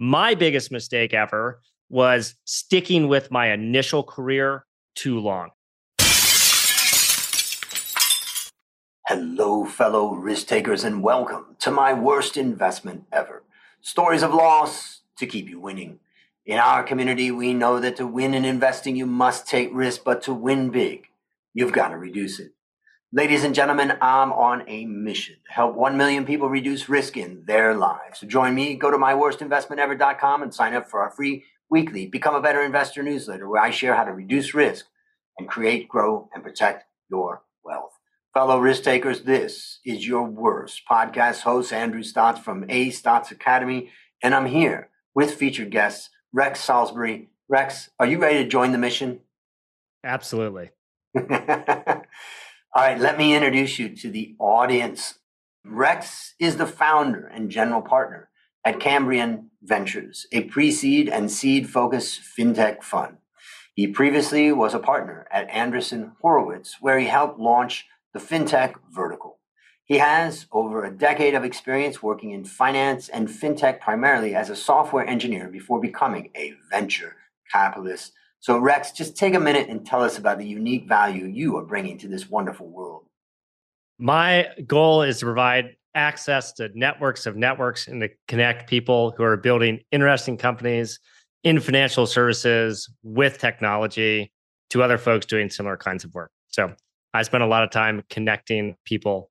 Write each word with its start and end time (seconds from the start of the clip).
My 0.00 0.36
biggest 0.36 0.70
mistake 0.70 1.12
ever 1.12 1.60
was 1.88 2.36
sticking 2.44 3.08
with 3.08 3.32
my 3.32 3.50
initial 3.50 4.04
career 4.04 4.64
too 4.94 5.18
long. 5.18 5.50
Hello, 9.08 9.64
fellow 9.64 10.14
risk 10.14 10.46
takers, 10.46 10.84
and 10.84 11.02
welcome 11.02 11.56
to 11.58 11.72
my 11.72 11.92
worst 11.92 12.36
investment 12.36 13.06
ever. 13.10 13.42
Stories 13.80 14.22
of 14.22 14.32
loss 14.32 15.00
to 15.16 15.26
keep 15.26 15.48
you 15.48 15.58
winning. 15.58 15.98
In 16.46 16.58
our 16.60 16.84
community, 16.84 17.32
we 17.32 17.52
know 17.52 17.80
that 17.80 17.96
to 17.96 18.06
win 18.06 18.34
in 18.34 18.44
investing, 18.44 18.94
you 18.94 19.06
must 19.06 19.48
take 19.48 19.70
risk, 19.72 20.04
but 20.04 20.22
to 20.22 20.32
win 20.32 20.70
big, 20.70 21.08
you've 21.54 21.72
got 21.72 21.88
to 21.88 21.96
reduce 21.96 22.38
it. 22.38 22.52
Ladies 23.10 23.42
and 23.42 23.54
gentlemen, 23.54 23.96
I'm 24.02 24.32
on 24.32 24.68
a 24.68 24.84
mission 24.84 25.36
to 25.46 25.52
help 25.54 25.74
1 25.74 25.96
million 25.96 26.26
people 26.26 26.50
reduce 26.50 26.90
risk 26.90 27.16
in 27.16 27.42
their 27.46 27.74
lives. 27.74 28.20
So 28.20 28.26
join 28.26 28.54
me, 28.54 28.74
go 28.74 28.90
to 28.90 28.98
myworstinvestmentever.com 28.98 30.42
and 30.42 30.52
sign 30.52 30.74
up 30.74 30.90
for 30.90 31.00
our 31.00 31.10
free 31.10 31.44
weekly 31.70 32.04
Become 32.04 32.34
a 32.34 32.42
Better 32.42 32.62
Investor 32.62 33.02
newsletter 33.02 33.48
where 33.48 33.62
I 33.62 33.70
share 33.70 33.94
how 33.94 34.04
to 34.04 34.12
reduce 34.12 34.52
risk 34.52 34.84
and 35.38 35.48
create, 35.48 35.88
grow, 35.88 36.28
and 36.34 36.44
protect 36.44 36.84
your 37.10 37.44
wealth. 37.64 37.92
Fellow 38.34 38.58
risk 38.58 38.82
takers, 38.82 39.22
this 39.22 39.80
is 39.86 40.06
your 40.06 40.24
worst 40.24 40.82
podcast 40.90 41.40
host, 41.40 41.72
Andrew 41.72 42.02
Stotz 42.02 42.42
from 42.42 42.66
A 42.68 42.90
Stotz 42.90 43.30
Academy, 43.30 43.90
and 44.22 44.34
I'm 44.34 44.44
here 44.44 44.90
with 45.14 45.32
featured 45.32 45.70
guests, 45.70 46.10
Rex 46.34 46.60
Salisbury. 46.60 47.30
Rex, 47.48 47.88
are 47.98 48.06
you 48.06 48.18
ready 48.18 48.44
to 48.44 48.50
join 48.50 48.72
the 48.72 48.76
mission? 48.76 49.20
Absolutely. 50.04 50.72
All 52.78 52.84
right, 52.84 53.00
let 53.00 53.18
me 53.18 53.34
introduce 53.34 53.80
you 53.80 53.88
to 53.96 54.08
the 54.08 54.36
audience. 54.38 55.18
Rex 55.64 56.34
is 56.38 56.58
the 56.58 56.66
founder 56.66 57.26
and 57.26 57.50
general 57.50 57.82
partner 57.82 58.28
at 58.64 58.78
Cambrian 58.78 59.50
Ventures, 59.60 60.28
a 60.30 60.42
pre 60.42 60.70
seed 60.70 61.08
and 61.08 61.28
seed 61.28 61.68
focused 61.68 62.20
fintech 62.20 62.84
fund. 62.84 63.16
He 63.74 63.88
previously 63.88 64.52
was 64.52 64.74
a 64.74 64.78
partner 64.78 65.26
at 65.32 65.50
Andreessen 65.50 66.12
Horowitz, 66.20 66.76
where 66.80 67.00
he 67.00 67.06
helped 67.06 67.40
launch 67.40 67.84
the 68.14 68.20
fintech 68.20 68.74
vertical. 68.88 69.40
He 69.84 69.98
has 69.98 70.46
over 70.52 70.84
a 70.84 70.96
decade 70.96 71.34
of 71.34 71.42
experience 71.42 72.00
working 72.00 72.30
in 72.30 72.44
finance 72.44 73.08
and 73.08 73.26
fintech 73.26 73.80
primarily 73.80 74.36
as 74.36 74.50
a 74.50 74.54
software 74.54 75.04
engineer 75.04 75.48
before 75.48 75.80
becoming 75.80 76.30
a 76.36 76.54
venture 76.70 77.16
capitalist. 77.50 78.12
So, 78.40 78.58
Rex, 78.58 78.92
just 78.92 79.16
take 79.16 79.34
a 79.34 79.40
minute 79.40 79.68
and 79.68 79.84
tell 79.84 80.02
us 80.02 80.18
about 80.18 80.38
the 80.38 80.46
unique 80.46 80.86
value 80.86 81.26
you 81.26 81.56
are 81.56 81.64
bringing 81.64 81.98
to 81.98 82.08
this 82.08 82.28
wonderful 82.28 82.68
world. 82.68 83.04
My 83.98 84.48
goal 84.66 85.02
is 85.02 85.18
to 85.18 85.24
provide 85.24 85.76
access 85.94 86.52
to 86.52 86.70
networks 86.74 87.26
of 87.26 87.36
networks 87.36 87.88
and 87.88 88.00
to 88.00 88.08
connect 88.28 88.70
people 88.70 89.12
who 89.16 89.24
are 89.24 89.36
building 89.36 89.80
interesting 89.90 90.36
companies 90.36 91.00
in 91.42 91.58
financial 91.58 92.06
services 92.06 92.88
with 93.02 93.38
technology 93.38 94.32
to 94.70 94.82
other 94.82 94.98
folks 94.98 95.26
doing 95.26 95.50
similar 95.50 95.76
kinds 95.76 96.04
of 96.04 96.14
work. 96.14 96.30
So 96.48 96.74
I 97.14 97.22
spend 97.22 97.42
a 97.42 97.46
lot 97.46 97.64
of 97.64 97.70
time 97.70 98.04
connecting 98.10 98.76
people 98.84 99.30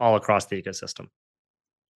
all 0.00 0.16
across 0.16 0.46
the 0.46 0.60
ecosystem. 0.60 1.08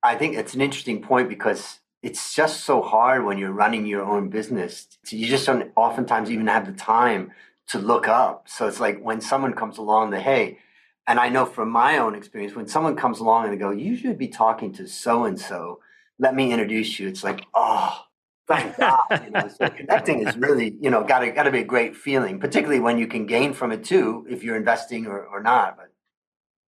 I 0.03 0.15
think 0.15 0.37
it's 0.37 0.55
an 0.55 0.61
interesting 0.61 1.01
point 1.01 1.29
because 1.29 1.81
it's 2.03 2.35
just 2.35 2.65
so 2.65 2.83
hard 2.83 3.25
when 3.25 3.39
you're 3.39 3.53
running 3.53 3.87
your 3.87 4.03
own 4.03 4.29
business. 4.29 4.89
You 5.09 5.27
just 5.29 5.47
don't 5.47 5.71
oftentimes 5.77 6.31
even 6.31 6.49
have 6.49 6.67
the 6.67 6.73
time 6.73 7.31
to 7.69 7.79
look 7.79 8.09
up. 8.09 8.49
So 8.49 8.67
it's 8.67 8.81
like 8.81 9.01
when 9.01 9.21
someone 9.21 9.55
comes 9.55 9.79
along, 9.79 10.11
that 10.11 10.23
hey, 10.23 10.59
and 11.07 11.19
I 11.19 11.29
know 11.29 11.47
from 11.47 11.71
my 11.71 11.99
own 11.99 12.15
experience, 12.15 12.55
when 12.55 12.69
someone 12.69 12.97
comes 12.97 13.21
along 13.21 13.45
and 13.45 13.53
they 13.53 13.57
go, 13.57 13.71
you 13.71 13.97
should 13.97 14.19
be 14.19 14.29
talking 14.29 14.73
to 14.75 14.87
so 14.89 15.25
and 15.25 15.39
so, 15.39 15.81
let 16.19 16.35
me 16.35 16.53
introduce 16.53 16.99
you. 16.99 17.09
It's 17.09 17.25
like, 17.25 17.45
oh, 17.55 18.05
thank 18.47 18.77
God. 18.77 18.99
You 19.25 19.31
know, 19.31 19.49
so 19.49 19.69
connecting 19.69 20.27
is 20.27 20.37
really, 20.37 20.77
you 20.81 20.91
know, 20.91 21.05
gotta 21.05 21.31
gotta 21.31 21.51
be 21.51 21.61
a 21.61 21.65
great 21.65 21.97
feeling, 21.97 22.39
particularly 22.39 22.81
when 22.81 22.99
you 22.99 23.07
can 23.07 23.27
gain 23.27 23.53
from 23.53 23.73
it 23.73 23.85
too, 23.85 24.27
if 24.29 24.43
you're 24.43 24.57
investing 24.57 25.07
or, 25.07 25.25
or 25.25 25.43
not. 25.43 25.77
But 25.77 25.92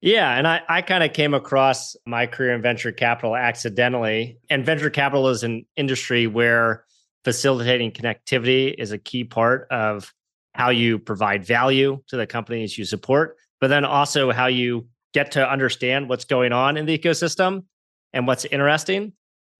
yeah, 0.01 0.37
and 0.37 0.47
I, 0.47 0.61
I 0.69 0.81
kind 0.81 1.03
of 1.03 1.13
came 1.13 1.33
across 1.33 1.95
my 2.05 2.27
career 2.27 2.53
in 2.53 2.61
venture 2.61 2.91
capital 2.91 3.35
accidentally. 3.35 4.39
And 4.49 4.65
venture 4.65 4.89
capital 4.89 5.29
is 5.29 5.43
an 5.43 5.65
industry 5.75 6.27
where 6.27 6.85
facilitating 7.23 7.91
connectivity 7.91 8.73
is 8.77 8.91
a 8.91 8.97
key 8.97 9.23
part 9.23 9.67
of 9.71 10.13
how 10.53 10.69
you 10.69 10.97
provide 10.97 11.45
value 11.45 12.01
to 12.07 12.17
the 12.17 12.25
companies 12.25 12.77
you 12.77 12.85
support 12.85 13.37
but 13.59 13.67
then 13.67 13.85
also 13.85 14.31
how 14.31 14.47
you 14.47 14.87
get 15.13 15.31
to 15.31 15.49
understand 15.49 16.09
what's 16.09 16.25
going 16.25 16.51
on 16.51 16.77
in 16.77 16.85
the 16.85 16.97
ecosystem 16.97 17.63
and 18.13 18.27
what's 18.27 18.45
interesting. 18.45 19.13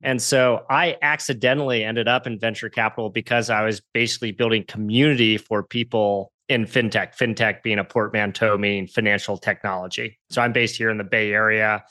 And 0.03 0.21
so 0.21 0.63
I 0.69 0.97
accidentally 1.01 1.83
ended 1.83 2.07
up 2.07 2.27
in 2.27 2.37
venture 2.37 2.69
capital 2.69 3.09
because 3.09 3.49
I 3.49 3.63
was 3.63 3.81
basically 3.93 4.31
building 4.31 4.63
community 4.67 5.37
for 5.37 5.63
people 5.63 6.31
in 6.49 6.65
fintech, 6.65 7.15
fintech 7.15 7.61
being 7.61 7.79
a 7.79 7.83
portmanteau, 7.83 8.57
meaning 8.57 8.87
financial 8.87 9.37
technology. 9.37 10.17
So 10.29 10.41
I'm 10.41 10.53
based 10.53 10.77
here 10.77 10.89
in 10.89 10.97
the 10.97 11.03
Bay 11.03 11.31
Area 11.33 11.83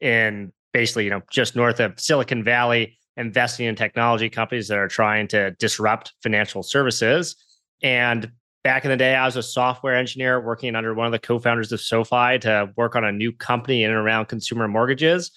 in 0.00 0.52
basically, 0.72 1.04
you 1.04 1.10
know, 1.10 1.22
just 1.30 1.56
north 1.56 1.80
of 1.80 1.98
Silicon 1.98 2.44
Valley, 2.44 2.98
investing 3.16 3.66
in 3.66 3.74
technology 3.74 4.28
companies 4.28 4.68
that 4.68 4.78
are 4.78 4.88
trying 4.88 5.28
to 5.28 5.52
disrupt 5.52 6.12
financial 6.22 6.62
services. 6.62 7.36
And 7.82 8.30
back 8.64 8.84
in 8.84 8.90
the 8.90 8.96
day, 8.96 9.14
I 9.14 9.24
was 9.24 9.36
a 9.36 9.42
software 9.42 9.96
engineer 9.96 10.40
working 10.40 10.74
under 10.76 10.94
one 10.94 11.06
of 11.06 11.12
the 11.12 11.18
co-founders 11.18 11.72
of 11.72 11.80
SoFi 11.80 12.38
to 12.40 12.70
work 12.76 12.96
on 12.96 13.04
a 13.04 13.12
new 13.12 13.32
company 13.32 13.82
in 13.82 13.90
and 13.90 13.98
around 13.98 14.26
consumer 14.26 14.68
mortgages. 14.68 15.30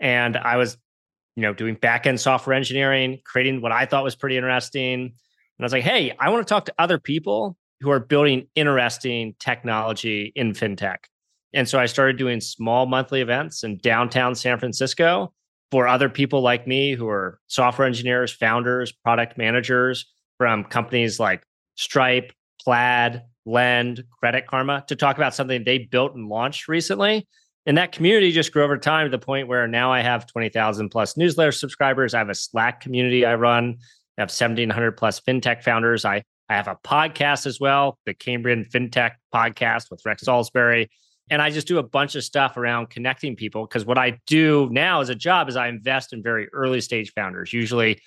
And 0.00 0.36
I 0.36 0.56
was, 0.56 0.76
you 1.36 1.42
know, 1.42 1.52
doing 1.52 1.74
back-end 1.74 2.20
software 2.20 2.54
engineering, 2.54 3.20
creating 3.24 3.60
what 3.60 3.72
I 3.72 3.86
thought 3.86 4.04
was 4.04 4.16
pretty 4.16 4.36
interesting. 4.36 5.00
And 5.00 5.12
I 5.60 5.64
was 5.64 5.72
like, 5.72 5.84
hey, 5.84 6.14
I 6.18 6.30
want 6.30 6.46
to 6.46 6.52
talk 6.52 6.66
to 6.66 6.74
other 6.78 6.98
people 6.98 7.56
who 7.82 7.90
are 7.90 8.00
building 8.00 8.46
interesting 8.54 9.34
technology 9.38 10.32
in 10.34 10.52
fintech. 10.52 10.98
And 11.52 11.68
so 11.68 11.78
I 11.78 11.86
started 11.86 12.16
doing 12.16 12.40
small 12.40 12.86
monthly 12.86 13.20
events 13.20 13.64
in 13.64 13.78
downtown 13.78 14.34
San 14.34 14.58
Francisco 14.58 15.32
for 15.70 15.86
other 15.86 16.08
people 16.08 16.40
like 16.40 16.66
me 16.66 16.94
who 16.94 17.08
are 17.08 17.38
software 17.46 17.86
engineers, 17.86 18.32
founders, 18.32 18.92
product 18.92 19.36
managers 19.36 20.06
from 20.38 20.64
companies 20.64 21.18
like 21.20 21.42
Stripe, 21.74 22.32
Plaid, 22.60 23.22
Lend, 23.44 24.04
Credit 24.20 24.46
Karma 24.46 24.84
to 24.88 24.96
talk 24.96 25.16
about 25.16 25.34
something 25.34 25.64
they 25.64 25.78
built 25.78 26.14
and 26.14 26.28
launched 26.28 26.68
recently. 26.68 27.26
And 27.64 27.78
that 27.78 27.92
community 27.92 28.32
just 28.32 28.52
grew 28.52 28.64
over 28.64 28.76
time 28.76 29.06
to 29.06 29.10
the 29.10 29.24
point 29.24 29.48
where 29.48 29.68
now 29.68 29.92
I 29.92 30.00
have 30.00 30.26
20,000 30.26 30.90
plus 30.90 31.16
newsletter 31.16 31.52
subscribers. 31.52 32.14
I 32.14 32.18
have 32.18 32.28
a 32.28 32.34
Slack 32.34 32.80
community 32.80 33.24
I 33.24 33.34
run. 33.34 33.76
I 34.18 34.22
have 34.22 34.30
1,700 34.30 34.92
plus 34.92 35.20
fintech 35.20 35.62
founders. 35.62 36.04
I, 36.04 36.22
I 36.48 36.54
have 36.54 36.68
a 36.68 36.76
podcast 36.84 37.46
as 37.46 37.58
well, 37.60 37.98
the 38.04 38.14
Cambrian 38.14 38.64
Fintech 38.64 39.12
podcast 39.34 39.90
with 39.90 40.02
Rex 40.04 40.22
Salisbury. 40.22 40.90
And 41.30 41.40
I 41.40 41.50
just 41.50 41.66
do 41.66 41.78
a 41.78 41.82
bunch 41.82 42.14
of 42.14 42.24
stuff 42.24 42.56
around 42.56 42.90
connecting 42.90 43.36
people 43.36 43.66
because 43.66 43.86
what 43.86 43.96
I 43.96 44.18
do 44.26 44.68
now 44.70 45.00
as 45.00 45.08
a 45.08 45.14
job 45.14 45.48
is 45.48 45.56
I 45.56 45.68
invest 45.68 46.12
in 46.12 46.22
very 46.22 46.48
early 46.52 46.80
stage 46.80 47.12
founders, 47.14 47.52
usually 47.52 48.00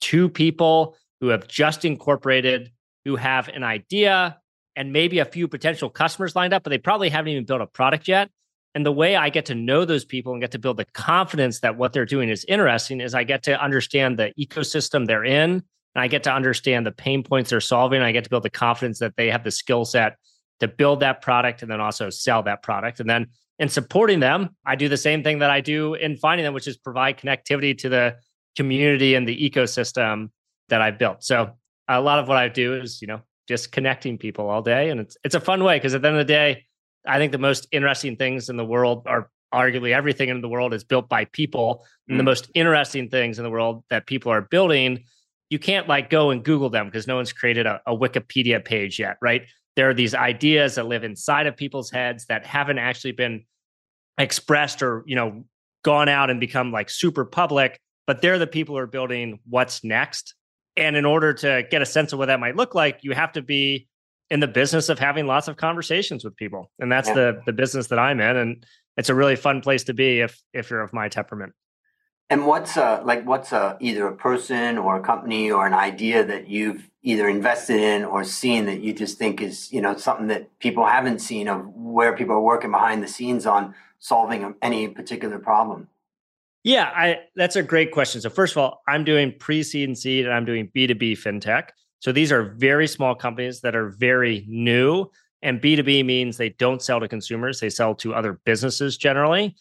two 0.00 0.28
people 0.28 0.96
who 1.20 1.28
have 1.28 1.46
just 1.46 1.84
incorporated 1.84 2.70
who 3.04 3.16
have 3.16 3.48
an 3.48 3.62
idea 3.62 4.38
and 4.76 4.92
maybe 4.92 5.18
a 5.18 5.24
few 5.24 5.48
potential 5.48 5.90
customers 5.90 6.36
lined 6.36 6.54
up, 6.54 6.62
but 6.62 6.70
they 6.70 6.78
probably 6.78 7.08
haven't 7.08 7.32
even 7.32 7.44
built 7.44 7.60
a 7.60 7.66
product 7.66 8.08
yet. 8.08 8.30
And 8.74 8.86
the 8.86 8.92
way 8.92 9.16
I 9.16 9.30
get 9.30 9.46
to 9.46 9.54
know 9.54 9.84
those 9.84 10.04
people 10.04 10.32
and 10.32 10.40
get 10.40 10.52
to 10.52 10.58
build 10.58 10.76
the 10.76 10.84
confidence 10.84 11.60
that 11.60 11.76
what 11.76 11.92
they're 11.92 12.06
doing 12.06 12.28
is 12.28 12.44
interesting 12.46 13.00
is 13.00 13.14
I 13.14 13.24
get 13.24 13.42
to 13.44 13.60
understand 13.60 14.18
the 14.18 14.32
ecosystem 14.38 15.06
they're 15.06 15.24
in 15.24 15.64
and 15.94 16.02
I 16.02 16.08
get 16.08 16.22
to 16.24 16.32
understand 16.32 16.86
the 16.86 16.92
pain 16.92 17.22
points 17.22 17.50
they're 17.50 17.60
solving. 17.60 18.00
I 18.00 18.12
get 18.12 18.24
to 18.24 18.30
build 18.30 18.44
the 18.44 18.50
confidence 18.50 18.98
that 19.00 19.16
they 19.16 19.30
have 19.30 19.44
the 19.44 19.50
skill 19.50 19.84
set 19.84 20.16
to 20.60 20.68
build 20.68 21.00
that 21.00 21.22
product 21.22 21.62
and 21.62 21.70
then 21.70 21.80
also 21.80 22.10
sell 22.10 22.42
that 22.44 22.62
product. 22.62 23.00
And 23.00 23.08
then 23.08 23.26
in 23.58 23.68
supporting 23.68 24.20
them, 24.20 24.50
I 24.64 24.76
do 24.76 24.88
the 24.88 24.96
same 24.96 25.22
thing 25.22 25.40
that 25.40 25.50
I 25.50 25.60
do 25.60 25.94
in 25.94 26.16
finding 26.16 26.44
them, 26.44 26.54
which 26.54 26.68
is 26.68 26.76
provide 26.76 27.18
connectivity 27.18 27.76
to 27.78 27.88
the 27.88 28.16
community 28.56 29.14
and 29.14 29.26
the 29.26 29.50
ecosystem 29.50 30.30
that 30.68 30.80
I've 30.80 30.98
built. 30.98 31.24
So 31.24 31.50
a 31.88 32.00
lot 32.00 32.18
of 32.18 32.28
what 32.28 32.36
I 32.36 32.48
do 32.48 32.74
is, 32.74 33.00
you 33.02 33.08
know, 33.08 33.20
just 33.48 33.72
connecting 33.72 34.16
people 34.16 34.48
all 34.48 34.62
day. 34.62 34.90
And 34.90 35.00
it's 35.00 35.16
it's 35.24 35.34
a 35.34 35.40
fun 35.40 35.64
way 35.64 35.76
because 35.76 35.94
at 35.94 36.02
the 36.02 36.08
end 36.08 36.16
of 36.16 36.26
the 36.26 36.32
day, 36.32 36.66
I 37.06 37.18
think 37.18 37.32
the 37.32 37.38
most 37.38 37.66
interesting 37.72 38.16
things 38.16 38.48
in 38.48 38.56
the 38.56 38.64
world 38.64 39.06
are 39.06 39.28
arguably 39.52 39.92
everything 39.92 40.28
in 40.28 40.40
the 40.40 40.48
world 40.48 40.72
is 40.72 40.84
built 40.84 41.08
by 41.08 41.24
people. 41.26 41.84
And 42.08 42.18
the 42.18 42.22
mm. 42.22 42.26
most 42.26 42.50
interesting 42.54 43.08
things 43.08 43.38
in 43.38 43.44
the 43.44 43.50
world 43.50 43.84
that 43.90 44.06
people 44.06 44.30
are 44.30 44.42
building, 44.42 45.04
you 45.50 45.58
can't 45.58 45.88
like 45.88 46.10
go 46.10 46.30
and 46.30 46.44
Google 46.44 46.70
them 46.70 46.86
because 46.86 47.06
no 47.06 47.16
one's 47.16 47.32
created 47.32 47.66
a, 47.66 47.80
a 47.86 47.96
Wikipedia 47.96 48.64
page 48.64 48.98
yet, 48.98 49.16
right? 49.20 49.42
There 49.76 49.88
are 49.90 49.94
these 49.94 50.14
ideas 50.14 50.76
that 50.76 50.86
live 50.86 51.04
inside 51.04 51.46
of 51.46 51.56
people's 51.56 51.90
heads 51.90 52.26
that 52.26 52.46
haven't 52.46 52.78
actually 52.78 53.12
been 53.12 53.44
expressed 54.18 54.82
or, 54.82 55.04
you 55.06 55.16
know, 55.16 55.44
gone 55.82 56.08
out 56.08 56.30
and 56.30 56.40
become 56.40 56.72
like 56.72 56.90
super 56.90 57.24
public, 57.24 57.78
but 58.06 58.22
they're 58.22 58.38
the 58.38 58.46
people 58.46 58.74
who 58.74 58.80
are 58.80 58.86
building 58.86 59.40
what's 59.48 59.84
next 59.84 60.34
and 60.76 60.96
in 60.96 61.04
order 61.04 61.32
to 61.34 61.64
get 61.70 61.82
a 61.82 61.86
sense 61.86 62.12
of 62.12 62.18
what 62.18 62.26
that 62.26 62.40
might 62.40 62.56
look 62.56 62.74
like, 62.74 63.00
you 63.02 63.12
have 63.12 63.32
to 63.32 63.42
be 63.42 63.88
in 64.30 64.40
the 64.40 64.48
business 64.48 64.88
of 64.88 64.98
having 64.98 65.26
lots 65.26 65.48
of 65.48 65.56
conversations 65.56 66.24
with 66.24 66.36
people. 66.36 66.70
And 66.78 66.90
that's 66.90 67.08
yeah. 67.08 67.14
the 67.14 67.42
the 67.46 67.52
business 67.52 67.88
that 67.88 67.98
I'm 67.98 68.20
in. 68.20 68.36
And 68.36 68.64
it's 68.96 69.08
a 69.08 69.14
really 69.14 69.36
fun 69.36 69.60
place 69.60 69.84
to 69.84 69.94
be 69.94 70.20
if 70.20 70.40
if 70.52 70.70
you're 70.70 70.80
of 70.80 70.92
my 70.92 71.08
temperament. 71.08 71.52
And 72.30 72.46
what's 72.46 72.76
a, 72.76 73.02
like 73.04 73.26
what's 73.26 73.50
a, 73.50 73.76
either 73.80 74.06
a 74.06 74.14
person 74.14 74.78
or 74.78 74.96
a 74.96 75.02
company 75.02 75.50
or 75.50 75.66
an 75.66 75.74
idea 75.74 76.24
that 76.24 76.48
you've 76.48 76.88
either 77.02 77.28
invested 77.28 77.80
in 77.80 78.04
or 78.04 78.22
seen 78.22 78.66
that 78.66 78.80
you 78.80 78.92
just 78.92 79.18
think 79.18 79.40
is 79.40 79.72
you 79.72 79.80
know 79.80 79.96
something 79.96 80.28
that 80.28 80.58
people 80.60 80.86
haven't 80.86 81.18
seen 81.18 81.48
of 81.48 81.66
where 81.74 82.16
people 82.16 82.36
are 82.36 82.40
working 82.40 82.70
behind 82.70 83.02
the 83.02 83.08
scenes 83.08 83.46
on 83.46 83.74
solving 83.98 84.54
any 84.62 84.86
particular 84.86 85.38
problem? 85.38 85.88
Yeah, 86.62 86.92
I 86.94 87.18
that's 87.34 87.56
a 87.56 87.62
great 87.62 87.90
question. 87.90 88.20
So 88.20 88.30
first 88.30 88.52
of 88.52 88.58
all, 88.58 88.82
I'm 88.86 89.02
doing 89.02 89.34
pre-seed 89.38 89.88
and 89.88 89.98
seed 89.98 90.24
and 90.24 90.32
I'm 90.32 90.44
doing 90.44 90.70
B2B 90.74 91.12
fintech. 91.12 91.70
So 91.98 92.12
these 92.12 92.30
are 92.30 92.54
very 92.56 92.86
small 92.86 93.14
companies 93.14 93.60
that 93.62 93.74
are 93.74 93.88
very 93.88 94.44
new 94.48 95.10
and 95.42 95.60
B2B 95.60 96.04
means 96.04 96.36
they 96.36 96.50
don't 96.50 96.82
sell 96.82 97.00
to 97.00 97.08
consumers, 97.08 97.60
they 97.60 97.70
sell 97.70 97.94
to 97.96 98.14
other 98.14 98.34
businesses 98.44 98.96
generally. 98.96 99.56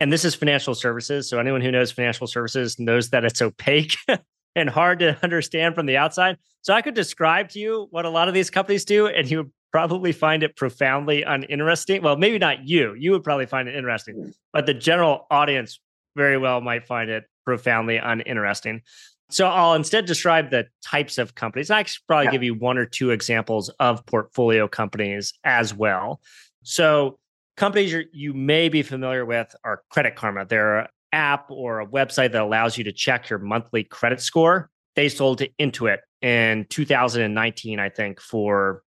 And 0.00 0.12
this 0.12 0.24
is 0.24 0.34
financial 0.34 0.74
services. 0.74 1.28
So 1.28 1.38
anyone 1.38 1.60
who 1.60 1.70
knows 1.70 1.92
financial 1.92 2.26
services 2.26 2.78
knows 2.78 3.10
that 3.10 3.24
it's 3.24 3.42
opaque 3.42 3.96
and 4.56 4.68
hard 4.68 4.98
to 5.00 5.18
understand 5.22 5.74
from 5.74 5.86
the 5.86 5.98
outside. 5.98 6.38
So 6.62 6.74
I 6.74 6.82
could 6.82 6.94
describe 6.94 7.50
to 7.50 7.58
you 7.58 7.86
what 7.90 8.06
a 8.06 8.10
lot 8.10 8.28
of 8.28 8.34
these 8.34 8.50
companies 8.50 8.84
do, 8.84 9.06
and 9.06 9.30
you 9.30 9.38
would 9.38 9.52
probably 9.72 10.12
find 10.12 10.42
it 10.42 10.56
profoundly 10.56 11.22
uninteresting. 11.22 12.02
Well, 12.02 12.16
maybe 12.16 12.38
not 12.38 12.66
you. 12.66 12.94
You 12.94 13.12
would 13.12 13.22
probably 13.22 13.46
find 13.46 13.68
it 13.68 13.76
interesting, 13.76 14.16
mm. 14.16 14.34
but 14.52 14.66
the 14.66 14.74
general 14.74 15.26
audience 15.30 15.78
very 16.16 16.38
well 16.38 16.60
might 16.60 16.86
find 16.86 17.08
it 17.08 17.24
profoundly 17.44 17.96
uninteresting. 17.96 18.82
So 19.30 19.46
I'll 19.46 19.74
instead 19.74 20.06
describe 20.06 20.50
the 20.50 20.66
types 20.84 21.16
of 21.16 21.36
companies. 21.36 21.70
I 21.70 21.84
could 21.84 21.94
probably 22.08 22.26
yeah. 22.26 22.30
give 22.32 22.42
you 22.42 22.54
one 22.54 22.78
or 22.78 22.84
two 22.84 23.10
examples 23.10 23.68
of 23.78 24.04
portfolio 24.06 24.66
companies 24.66 25.32
as 25.44 25.72
well. 25.72 26.20
So 26.64 27.19
companies 27.60 27.94
you 28.14 28.32
may 28.32 28.70
be 28.70 28.82
familiar 28.82 29.26
with 29.26 29.54
are 29.64 29.82
Credit 29.90 30.16
Karma. 30.16 30.46
They're 30.46 30.80
an 30.80 30.86
app 31.12 31.50
or 31.50 31.80
a 31.80 31.86
website 31.86 32.32
that 32.32 32.40
allows 32.40 32.78
you 32.78 32.84
to 32.84 32.92
check 32.92 33.28
your 33.28 33.38
monthly 33.38 33.84
credit 33.84 34.22
score. 34.22 34.70
They 34.96 35.10
sold 35.10 35.38
to 35.38 35.50
Intuit 35.60 35.98
in 36.22 36.64
2019, 36.70 37.78
I 37.78 37.90
think, 37.90 38.18
for 38.18 38.82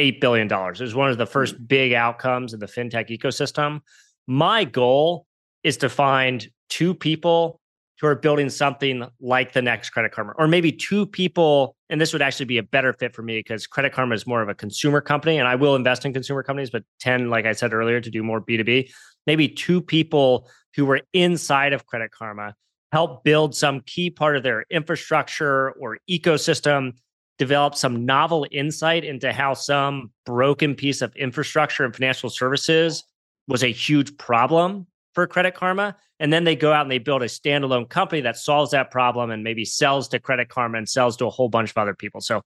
$8 0.00 0.22
billion. 0.22 0.50
It 0.50 0.80
was 0.80 0.94
one 0.94 1.10
of 1.10 1.18
the 1.18 1.26
first 1.26 1.56
hmm. 1.56 1.64
big 1.64 1.92
outcomes 1.92 2.54
in 2.54 2.60
the 2.60 2.66
fintech 2.66 3.10
ecosystem. 3.10 3.80
My 4.26 4.64
goal 4.64 5.26
is 5.62 5.76
to 5.78 5.90
find 5.90 6.48
two 6.70 6.94
people 6.94 7.60
who 8.00 8.06
are 8.06 8.14
building 8.14 8.50
something 8.50 9.04
like 9.20 9.52
the 9.52 9.62
next 9.62 9.90
Credit 9.90 10.10
Karma, 10.10 10.32
or 10.36 10.48
maybe 10.48 10.72
two 10.72 11.06
people. 11.06 11.76
And 11.90 12.00
this 12.00 12.12
would 12.12 12.22
actually 12.22 12.46
be 12.46 12.58
a 12.58 12.62
better 12.62 12.92
fit 12.92 13.14
for 13.14 13.22
me 13.22 13.38
because 13.38 13.66
Credit 13.66 13.92
Karma 13.92 14.14
is 14.14 14.26
more 14.26 14.42
of 14.42 14.48
a 14.48 14.54
consumer 14.54 15.00
company, 15.00 15.38
and 15.38 15.46
I 15.46 15.54
will 15.54 15.76
invest 15.76 16.04
in 16.04 16.12
consumer 16.12 16.42
companies, 16.42 16.70
but 16.70 16.82
tend, 17.00 17.30
like 17.30 17.46
I 17.46 17.52
said 17.52 17.72
earlier, 17.72 18.00
to 18.00 18.10
do 18.10 18.22
more 18.22 18.40
B2B. 18.40 18.90
Maybe 19.26 19.48
two 19.48 19.80
people 19.80 20.48
who 20.74 20.84
were 20.86 21.00
inside 21.12 21.72
of 21.72 21.86
Credit 21.86 22.10
Karma 22.10 22.54
help 22.92 23.24
build 23.24 23.54
some 23.56 23.80
key 23.80 24.10
part 24.10 24.36
of 24.36 24.42
their 24.42 24.64
infrastructure 24.70 25.72
or 25.72 25.98
ecosystem, 26.08 26.92
develop 27.38 27.74
some 27.74 28.06
novel 28.06 28.46
insight 28.52 29.04
into 29.04 29.32
how 29.32 29.54
some 29.54 30.12
broken 30.24 30.74
piece 30.74 31.02
of 31.02 31.14
infrastructure 31.16 31.84
and 31.84 31.94
financial 31.94 32.30
services 32.30 33.02
was 33.48 33.64
a 33.64 33.72
huge 33.72 34.16
problem 34.16 34.86
for 35.14 35.26
Credit 35.26 35.54
Karma. 35.54 35.96
And 36.20 36.32
then 36.32 36.44
they 36.44 36.56
go 36.56 36.72
out 36.72 36.82
and 36.82 36.90
they 36.90 36.98
build 36.98 37.22
a 37.22 37.26
standalone 37.26 37.88
company 37.88 38.22
that 38.22 38.36
solves 38.36 38.70
that 38.70 38.90
problem 38.90 39.30
and 39.30 39.42
maybe 39.42 39.64
sells 39.64 40.08
to 40.08 40.18
Credit 40.18 40.48
Karma 40.48 40.78
and 40.78 40.88
sells 40.88 41.16
to 41.18 41.26
a 41.26 41.30
whole 41.30 41.48
bunch 41.48 41.70
of 41.70 41.78
other 41.78 41.94
people. 41.94 42.20
So, 42.20 42.42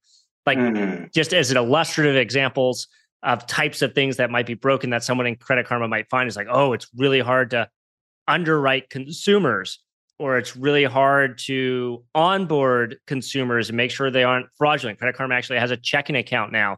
like, 0.47 0.59
mm-hmm. 0.59 1.07
just 1.15 1.35
as 1.35 1.51
an 1.51 1.57
illustrative 1.57 2.17
examples 2.17 2.89
of 3.23 3.47
types 3.47 3.83
of 3.83 3.95
things 3.95 4.17
that 4.17 4.31
might 4.31 4.47
be 4.47 4.55
broken 4.55 4.91
that 4.91 5.05
someone 5.05 5.27
in 5.27 5.37
Credit 5.37 5.67
Karma 5.67 5.89
might 5.89 6.09
find 6.09 6.29
is 6.29 6.37
like, 6.37 6.47
oh, 6.51 6.73
it's 6.73 6.87
really 6.97 7.21
hard 7.21 7.51
to 7.51 7.69
underwrite 8.27 8.91
consumers 8.91 9.81
or 10.19 10.39
it's 10.39 10.57
really 10.57 10.85
hard 10.85 11.39
to 11.39 12.05
onboard 12.15 12.99
consumers 13.07 13.69
and 13.69 13.77
make 13.77 13.91
sure 13.91 14.11
they 14.11 14.25
aren't 14.25 14.47
fraudulent. 14.57 14.99
Credit 14.99 15.17
Karma 15.17 15.35
actually 15.35 15.59
has 15.59 15.71
a 15.71 15.77
checking 15.77 16.17
account 16.17 16.53
now 16.53 16.77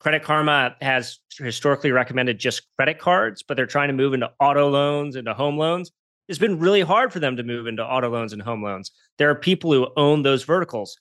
Credit 0.00 0.22
Karma 0.22 0.76
has 0.80 1.18
historically 1.38 1.92
recommended 1.92 2.38
just 2.38 2.62
credit 2.76 2.98
cards, 2.98 3.42
but 3.42 3.56
they're 3.56 3.66
trying 3.66 3.88
to 3.88 3.94
move 3.94 4.14
into 4.14 4.30
auto 4.40 4.68
loans, 4.68 5.14
into 5.14 5.34
home 5.34 5.58
loans. 5.58 5.92
It's 6.26 6.38
been 6.38 6.58
really 6.58 6.80
hard 6.80 7.12
for 7.12 7.20
them 7.20 7.36
to 7.36 7.42
move 7.42 7.66
into 7.66 7.84
auto 7.84 8.08
loans 8.08 8.32
and 8.32 8.40
home 8.40 8.62
loans. 8.62 8.90
There 9.18 9.28
are 9.28 9.34
people 9.34 9.72
who 9.72 9.88
own 9.96 10.22
those 10.22 10.44
verticals. 10.44 10.96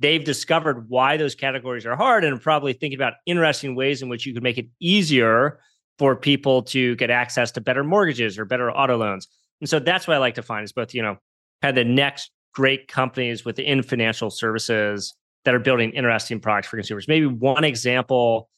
They've 0.00 0.24
discovered 0.24 0.88
why 0.88 1.16
those 1.16 1.34
categories 1.34 1.86
are 1.86 1.94
hard 1.94 2.24
and 2.24 2.34
are 2.34 2.40
probably 2.40 2.72
thinking 2.72 2.98
about 2.98 3.14
interesting 3.24 3.76
ways 3.76 4.02
in 4.02 4.08
which 4.08 4.26
you 4.26 4.34
could 4.34 4.42
make 4.42 4.58
it 4.58 4.66
easier 4.80 5.60
for 5.98 6.16
people 6.16 6.62
to 6.62 6.96
get 6.96 7.10
access 7.10 7.52
to 7.52 7.60
better 7.60 7.84
mortgages 7.84 8.38
or 8.38 8.44
better 8.44 8.72
auto 8.72 8.96
loans. 8.96 9.28
And 9.60 9.68
so 9.68 9.78
that's 9.78 10.08
what 10.08 10.16
I 10.16 10.18
like 10.18 10.36
to 10.36 10.42
find 10.42 10.64
is 10.64 10.72
both, 10.72 10.92
you 10.94 11.02
know, 11.02 11.18
kind 11.62 11.76
of 11.78 11.86
the 11.86 11.92
next 11.92 12.30
great 12.52 12.88
companies 12.88 13.44
within 13.44 13.82
financial 13.82 14.30
services 14.30 15.14
that 15.44 15.54
are 15.54 15.58
building 15.58 15.90
interesting 15.92 16.40
products 16.40 16.68
for 16.68 16.76
consumers. 16.76 17.08
Maybe 17.08 17.26
one 17.26 17.64
example. 17.64 18.48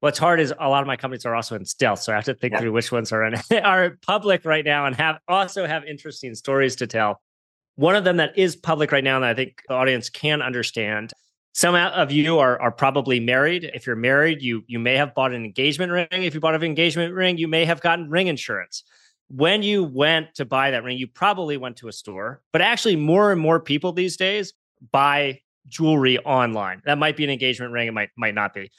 What's 0.00 0.18
hard 0.18 0.40
is 0.40 0.54
a 0.58 0.68
lot 0.68 0.80
of 0.80 0.86
my 0.86 0.96
companies 0.96 1.26
are 1.26 1.34
also 1.34 1.56
in 1.56 1.64
stealth, 1.64 2.00
so 2.00 2.12
I 2.12 2.16
have 2.16 2.24
to 2.24 2.34
think 2.34 2.52
yeah. 2.52 2.60
through 2.60 2.72
which 2.72 2.92
ones 2.92 3.12
are 3.12 3.24
in, 3.24 3.34
are 3.64 3.98
public 4.06 4.44
right 4.44 4.64
now 4.64 4.86
and 4.86 4.94
have 4.96 5.18
also 5.26 5.66
have 5.66 5.84
interesting 5.84 6.34
stories 6.34 6.76
to 6.76 6.86
tell. 6.86 7.20
One 7.74 7.94
of 7.94 8.04
them 8.04 8.16
that 8.16 8.36
is 8.36 8.56
public 8.56 8.92
right 8.92 9.04
now 9.04 9.20
that 9.20 9.28
I 9.28 9.34
think 9.34 9.62
the 9.68 9.74
audience 9.74 10.08
can 10.08 10.40
understand. 10.40 11.12
Some 11.52 11.74
of 11.74 12.12
you 12.12 12.38
are 12.38 12.60
are 12.60 12.70
probably 12.70 13.18
married. 13.18 13.70
If 13.74 13.86
you're 13.86 13.96
married, 13.96 14.40
you 14.40 14.62
you 14.66 14.78
may 14.78 14.96
have 14.96 15.14
bought 15.14 15.32
an 15.32 15.44
engagement 15.44 15.90
ring. 15.90 16.06
If 16.10 16.34
you 16.34 16.40
bought 16.40 16.54
an 16.54 16.62
engagement 16.62 17.14
ring, 17.14 17.36
you 17.36 17.48
may 17.48 17.64
have 17.64 17.80
gotten 17.80 18.08
ring 18.08 18.28
insurance. 18.28 18.84
When 19.28 19.62
you 19.62 19.84
went 19.84 20.34
to 20.36 20.44
buy 20.44 20.70
that 20.70 20.84
ring, 20.84 20.96
you 20.96 21.06
probably 21.06 21.56
went 21.56 21.76
to 21.78 21.88
a 21.88 21.92
store. 21.92 22.40
But 22.52 22.62
actually, 22.62 22.96
more 22.96 23.32
and 23.32 23.40
more 23.40 23.60
people 23.60 23.92
these 23.92 24.16
days 24.16 24.52
buy 24.92 25.40
jewelry 25.68 26.18
online. 26.18 26.82
That 26.84 26.98
might 26.98 27.16
be 27.16 27.24
an 27.24 27.30
engagement 27.30 27.72
ring, 27.72 27.88
it 27.88 27.92
might 27.92 28.10
might 28.16 28.34
not 28.34 28.54
be. 28.54 28.70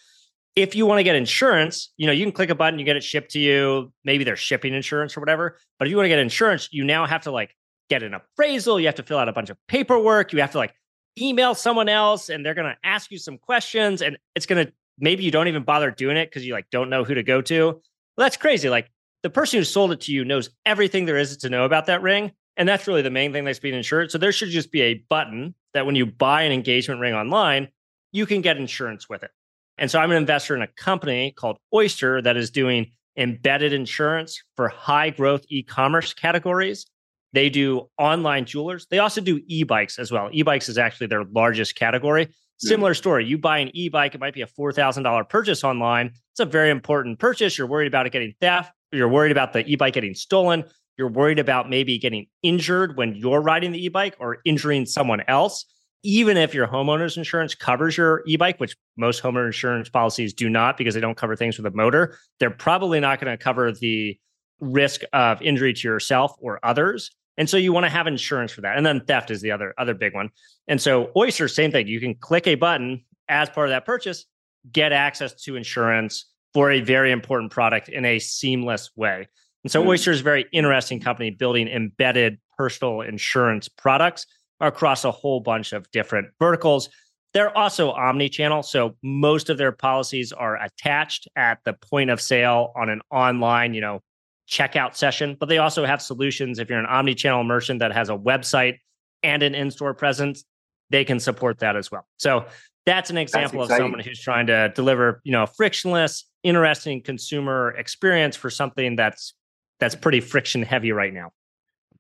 If 0.56 0.76
you 0.76 0.86
want 0.86 1.00
to 1.00 1.04
get 1.04 1.16
insurance, 1.16 1.92
you 1.96 2.08
know, 2.08 2.12
you 2.12 2.26
can 2.26 2.32
click 2.32 2.50
a 2.50 2.56
button, 2.56 2.80
you 2.80 2.86
get 2.86 2.98
it 2.98 3.04
shipped 3.04 3.32
to 3.32 3.40
you. 3.40 3.94
Maybe 4.04 4.24
they're 4.24 4.36
shipping 4.36 4.74
insurance 4.74 5.16
or 5.16 5.20
whatever. 5.22 5.58
But 5.78 5.88
if 5.88 5.92
you 5.92 5.98
want 5.98 6.06
to 6.06 6.10
get 6.10 6.20
insurance, 6.20 6.70
you 6.72 6.84
now 6.84 7.06
have 7.06 7.24
to 7.24 7.32
like 7.32 7.56
get 7.90 8.04
an 8.04 8.14
appraisal, 8.14 8.80
you 8.80 8.88
have 8.88 8.96
to 8.96 9.04
fill 9.04 9.18
out 9.18 9.30
a 9.30 9.34
bunch 9.34 9.50
of 9.50 9.58
paperwork, 9.68 10.34
you 10.34 10.42
have 10.42 10.52
to 10.52 10.58
like 10.58 10.74
email 11.20 11.56
someone 11.56 11.90
else 11.90 12.30
and 12.30 12.46
they're 12.46 12.54
going 12.54 12.68
to 12.68 12.78
ask 12.84 13.12
you 13.12 13.18
some 13.18 13.38
questions 13.38 14.02
and 14.02 14.18
it's 14.36 14.46
going 14.46 14.66
to 14.66 14.72
maybe 15.00 15.24
you 15.24 15.32
don't 15.32 15.48
even 15.48 15.64
bother 15.64 15.92
doing 15.92 16.18
it 16.18 16.30
because 16.30 16.46
you 16.46 16.54
like 16.54 16.70
don't 16.72 16.90
know 16.90 17.04
who 17.04 17.14
to 17.14 17.24
go 17.24 17.42
to. 17.42 17.66
Well, 17.66 18.26
that's 18.26 18.38
crazy. 18.38 18.70
Like 18.70 18.92
the 19.24 19.30
person 19.30 19.60
who 19.60 19.64
sold 19.64 19.92
it 19.92 20.02
to 20.02 20.14
you 20.14 20.26
knows 20.26 20.50
everything 20.66 21.06
there 21.06 21.18
is 21.18 21.38
to 21.38 21.50
know 21.50 21.66
about 21.66 21.88
that 21.88 22.02
ring 22.02 22.32
and 22.60 22.68
that's 22.68 22.88
really 22.88 23.02
the 23.02 23.10
main 23.10 23.32
thing 23.32 23.46
that's 23.46 23.58
being 23.58 23.74
insured. 23.74 24.12
So 24.12 24.18
there 24.18 24.34
should 24.34 24.50
just 24.50 24.70
be 24.70 24.82
a 24.82 24.96
button 25.10 25.56
that 25.74 25.86
when 25.86 25.96
you 25.96 26.06
buy 26.06 26.44
an 26.44 26.52
engagement 26.52 27.00
ring 27.00 27.14
online, 27.14 27.70
you 28.12 28.26
can 28.26 28.42
get 28.42 28.58
insurance 28.58 29.08
with 29.08 29.24
it. 29.24 29.32
And 29.78 29.90
so 29.90 29.98
I'm 29.98 30.12
an 30.12 30.18
investor 30.18 30.58
in 30.58 30.62
a 30.62 30.68
company 30.68 31.32
called 31.32 31.58
Oyster 31.74 32.22
that 32.22 32.36
is 32.36 32.52
doing 32.52 32.92
embedded 33.16 33.72
insurance 33.72 34.44
for 34.58 34.68
high 34.68 35.10
growth 35.10 35.46
e 35.48 35.64
commerce 35.64 36.14
categories. 36.14 36.86
They 37.32 37.50
do 37.50 37.88
online 37.98 38.44
jewelers. 38.44 38.88
They 38.92 39.00
also 39.00 39.22
do 39.22 39.40
e 39.48 39.64
bikes 39.64 39.98
as 39.98 40.12
well. 40.12 40.30
E 40.34 40.42
bikes 40.42 40.68
is 40.68 40.78
actually 40.78 41.08
their 41.08 41.24
largest 41.24 41.76
category. 41.76 42.28
Similar 42.58 42.94
story. 42.94 43.26
You 43.26 43.38
buy 43.38 43.60
an 43.60 43.72
e 43.74 43.88
bike, 43.88 44.16
it 44.16 44.20
might 44.20 44.34
be 44.34 44.42
a 44.42 44.48
$4,000 44.48 45.30
purchase 45.30 45.64
online. 45.64 46.08
It's 46.34 46.42
a 46.42 46.46
very 46.46 46.72
important 46.72 47.20
purchase. 47.20 47.58
You're 47.58 47.68
worried 47.68 47.88
about 47.88 48.06
it 48.06 48.12
getting 48.12 48.34
theft. 48.42 48.74
You're 48.92 49.08
worried 49.08 49.32
about 49.32 49.54
the 49.54 49.66
e 49.66 49.78
bike 49.78 49.94
getting 49.94 50.14
stolen 50.14 50.66
you're 51.00 51.10
worried 51.10 51.40
about 51.40 51.70
maybe 51.70 51.98
getting 51.98 52.28
injured 52.44 52.96
when 52.98 53.16
you're 53.16 53.42
riding 53.42 53.72
the 53.72 53.84
e-bike 53.84 54.16
or 54.20 54.38
injuring 54.46 54.86
someone 54.86 55.22
else 55.28 55.66
even 56.04 56.38
if 56.38 56.54
your 56.54 56.66
homeowner's 56.66 57.18
insurance 57.18 57.56
covers 57.56 57.98
your 57.98 58.24
e-bike 58.28 58.60
which 58.60 58.76
most 58.98 59.24
homeowner 59.24 59.48
insurance 59.48 59.90
policies 59.90 60.34
do 60.34 60.50
not 60.50 60.78
because 60.78 60.94
they 60.94 61.02
don't 61.02 61.18
cover 61.18 61.36
things 61.36 61.58
with 61.58 61.66
a 61.66 61.76
motor 61.76 62.16
they're 62.40 62.52
probably 62.52 63.00
not 63.00 63.20
going 63.20 63.36
to 63.36 63.42
cover 63.42 63.72
the 63.72 64.16
risk 64.60 65.02
of 65.14 65.42
injury 65.42 65.74
to 65.74 65.88
yourself 65.88 66.36
or 66.40 66.60
others. 66.64 67.12
And 67.38 67.50
so 67.50 67.58
you 67.58 67.72
want 67.72 67.86
to 67.86 67.90
have 67.90 68.08
insurance 68.08 68.52
for 68.52 68.62
that. 68.62 68.78
And 68.78 68.86
then 68.86 69.02
theft 69.06 69.32
is 69.32 69.42
the 69.42 69.52
other 69.52 69.74
other 69.78 69.94
big 69.94 70.14
one. 70.14 70.30
And 70.68 70.82
so 70.82 71.12
oyster 71.16 71.48
same 71.48 71.72
thing. 71.72 71.88
You 71.88 72.00
can 72.00 72.16
click 72.16 72.48
a 72.48 72.56
button 72.56 73.04
as 73.28 73.50
part 73.50 73.68
of 73.68 73.72
that 73.72 73.86
purchase 73.86 74.26
get 74.72 74.92
access 74.92 75.34
to 75.34 75.56
insurance 75.56 76.26
for 76.54 76.70
a 76.70 76.82
very 76.82 77.12
important 77.12 77.52
product 77.52 77.88
in 77.88 78.04
a 78.04 78.20
seamless 78.20 78.90
way 78.96 79.28
and 79.64 79.72
so 79.72 79.84
mm. 79.84 79.88
Oyster 79.88 80.12
is 80.12 80.22
a 80.22 80.24
very 80.24 80.46
interesting 80.52 81.00
company 81.00 81.32
building 81.32 81.68
embedded 81.68 82.38
personal 82.58 83.02
insurance 83.02 83.68
products 83.68 84.26
across 84.60 85.06
a 85.06 85.12
whole 85.12 85.40
bunch 85.40 85.74
of 85.74 85.90
different 85.92 86.28
verticals. 86.40 86.90
They're 87.34 87.56
also 87.56 87.92
omni-channel, 87.92 88.64
so 88.64 88.96
most 89.04 89.50
of 89.50 89.58
their 89.58 89.72
policies 89.72 90.32
are 90.32 90.62
attached 90.62 91.28
at 91.36 91.60
the 91.64 91.74
point 91.74 92.10
of 92.10 92.20
sale 92.20 92.74
on 92.76 92.90
an 92.90 93.02
online, 93.12 93.74
you 93.74 93.82
know, 93.82 94.02
checkout 94.50 94.96
session. 94.96 95.38
But 95.40 95.48
they 95.48 95.60
also 95.60 95.86
have 95.86 96.02
solutions 96.02 96.58
if 96.58 96.70
you're 96.70 96.80
an 96.80 96.88
omni-channel 96.88 97.44
merchant 97.44 97.80
that 97.80 97.94
has 97.94 98.10
a 98.10 98.18
website 98.18 98.80
and 99.22 99.44
an 99.44 99.54
in-store 99.54 99.94
presence, 99.94 100.44
they 100.90 101.06
can 101.06 101.20
support 101.20 101.60
that 101.60 101.76
as 101.76 101.92
well. 101.92 102.08
So 102.18 102.46
that's 102.86 103.12
an 103.12 103.18
example 103.18 103.60
that's 103.60 103.74
of 103.74 103.78
someone 103.78 104.00
who's 104.00 104.20
trying 104.20 104.48
to 104.48 104.72
deliver, 104.76 105.22
you 105.24 105.32
know, 105.32 105.44
a 105.44 105.48
frictionless, 105.48 106.26
interesting 106.44 107.04
consumer 107.04 107.76
experience 107.78 108.36
for 108.36 108.50
something 108.50 108.96
that's 108.96 109.36
that's 109.80 109.96
pretty 109.96 110.20
friction 110.20 110.64
heavy 110.64 110.92
right 110.92 111.14
now. 111.14 111.32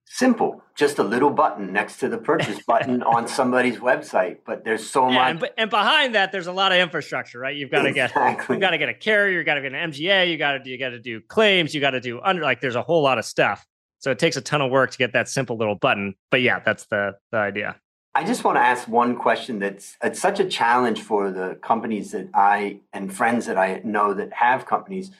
simple. 0.05 0.63
Just 0.75 0.97
a 0.97 1.03
little 1.03 1.29
button 1.29 1.73
next 1.73 1.97
to 1.99 2.09
the 2.09 2.17
purchase 2.17 2.61
button 2.63 3.03
on 3.15 3.27
somebody's 3.27 3.77
website 3.77 4.37
but 4.45 4.63
there's 4.63 4.87
so 4.89 5.09
yeah, 5.09 5.33
much 5.33 5.43
and, 5.43 5.49
and, 5.57 5.69
behind 5.69 6.15
that 6.15 6.31
there's 6.31 6.47
a 6.47 6.51
lot 6.51 6.71
of 6.71 6.79
infrastructure 6.79 7.39
right? 7.39 7.55
You've 7.55 7.69
got 7.69 7.83
to 7.83 7.89
exactly. 7.89 8.35
get 8.35 8.49
you've 8.49 8.61
got 8.61 8.71
to 8.71 8.77
get 8.77 8.89
a 8.89 8.93
carrier 8.93 9.39
you 9.39 9.43
got 9.43 9.55
to 9.55 9.61
get 9.61 9.73
an 9.73 9.91
mga 9.91 10.29
you 10.29 10.37
got 10.37 10.63
to 10.63 10.69
you 10.69 10.77
got 10.77 10.89
to 10.89 10.99
do 10.99 11.21
claims 11.21 11.75
you 11.75 11.81
got 11.81 11.91
to 11.91 12.01
do 12.01 12.21
under 12.21 12.41
like 12.41 12.61
there's 12.61 12.75
a 12.75 12.81
whole 12.81 13.01
lot 13.03 13.17
of 13.17 13.25
stuff. 13.25 13.65
So 14.01 14.11
it 14.11 14.19
takes 14.19 14.37
a 14.37 14.41
ton 14.41 14.61
of 14.61 14.71
work 14.71 14.91
to 14.91 14.97
get 14.97 15.11
that 15.13 15.27
simple 15.27 15.57
little 15.57 15.75
button 15.75 16.15
but 16.31 16.41
yeah 16.41 16.59
that's 16.59 16.85
the 16.85 17.15
the 17.31 17.37
idea. 17.37 17.75
I 18.15 18.23
just 18.23 18.43
want 18.43 18.57
to 18.57 18.61
ask 18.61 18.87
one 18.87 19.15
question 19.15 19.59
that's 19.59 19.95
it's 20.03 20.19
such 20.19 20.39
a 20.39 20.45
challenge 20.45 21.01
for 21.01 21.31
the 21.31 21.59
companies 21.61 22.11
that 22.11 22.29
I 22.33 22.79
and 22.91 23.13
friends 23.13 23.45
that 23.45 23.57
I 23.57 23.81
know 23.83 24.13
that 24.13 24.33
have 24.33 24.65
companies 24.65 25.11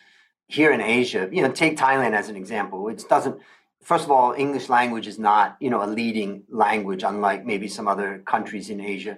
here 0.49 0.71
in 0.73 0.81
Asia. 0.81 1.29
You 1.31 1.43
know, 1.43 1.51
take 1.51 1.77
Thailand 1.77 2.11
as 2.11 2.27
an 2.27 2.35
example. 2.35 2.89
It 2.89 3.05
doesn't 3.07 3.39
first 3.81 4.05
of 4.05 4.11
all, 4.11 4.33
English 4.33 4.69
language 4.69 5.07
is 5.07 5.19
not, 5.19 5.57
you 5.59 5.69
know, 5.69 5.83
a 5.83 5.87
leading 5.87 6.43
language, 6.49 7.03
unlike 7.03 7.45
maybe 7.45 7.67
some 7.67 7.87
other 7.87 8.21
countries 8.25 8.69
in 8.69 8.81
Asia. 8.81 9.17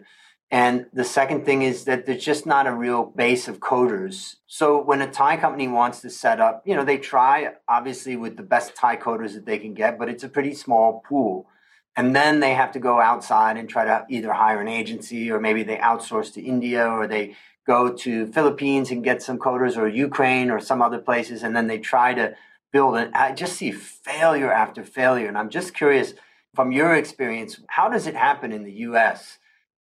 And 0.49 0.87
the 0.91 1.05
second 1.05 1.45
thing 1.45 1.61
is 1.61 1.85
that 1.85 2.05
there's 2.05 2.23
just 2.23 2.45
not 2.45 2.67
a 2.67 2.73
real 2.73 3.05
base 3.05 3.47
of 3.47 3.59
coders. 3.59 4.35
So 4.47 4.81
when 4.81 5.01
a 5.01 5.09
Thai 5.09 5.37
company 5.37 5.69
wants 5.69 6.01
to 6.01 6.09
set 6.09 6.41
up, 6.41 6.61
you 6.65 6.75
know, 6.75 6.83
they 6.83 6.97
try 6.97 7.53
obviously 7.69 8.17
with 8.17 8.35
the 8.35 8.43
best 8.43 8.75
Thai 8.75 8.97
coders 8.97 9.33
that 9.33 9.45
they 9.45 9.57
can 9.57 9.73
get, 9.73 9.97
but 9.97 10.09
it's 10.09 10.23
a 10.23 10.29
pretty 10.29 10.53
small 10.53 11.01
pool. 11.07 11.47
And 11.95 12.15
then 12.15 12.39
they 12.39 12.53
have 12.53 12.71
to 12.73 12.79
go 12.79 12.99
outside 12.99 13.57
and 13.57 13.67
try 13.67 13.85
to 13.85 14.05
either 14.09 14.31
hire 14.31 14.61
an 14.61 14.67
agency 14.67 15.29
or 15.29 15.39
maybe 15.39 15.63
they 15.63 15.77
outsource 15.77 16.33
to 16.33 16.41
India 16.41 16.87
or 16.87 17.05
they 17.05 17.35
go 17.67 17.91
to 17.91 18.27
Philippines 18.27 18.91
and 18.91 19.03
get 19.03 19.21
some 19.21 19.37
coders 19.37 19.77
or 19.77 19.87
Ukraine 19.87 20.49
or 20.49 20.59
some 20.59 20.81
other 20.81 20.99
places. 20.99 21.43
And 21.43 21.55
then 21.55 21.67
they 21.67 21.79
try 21.79 22.13
to 22.13 22.35
build 22.71 22.95
it. 22.95 23.11
I 23.13 23.33
just 23.33 23.57
see 23.57 23.71
failure 23.71 24.51
after 24.51 24.83
failure. 24.83 25.27
And 25.27 25.37
I'm 25.37 25.49
just 25.49 25.73
curious 25.73 26.13
from 26.55 26.71
your 26.71 26.95
experience, 26.95 27.59
how 27.67 27.89
does 27.89 28.07
it 28.07 28.15
happen 28.15 28.51
in 28.51 28.63
the 28.63 28.73
US? 28.87 29.37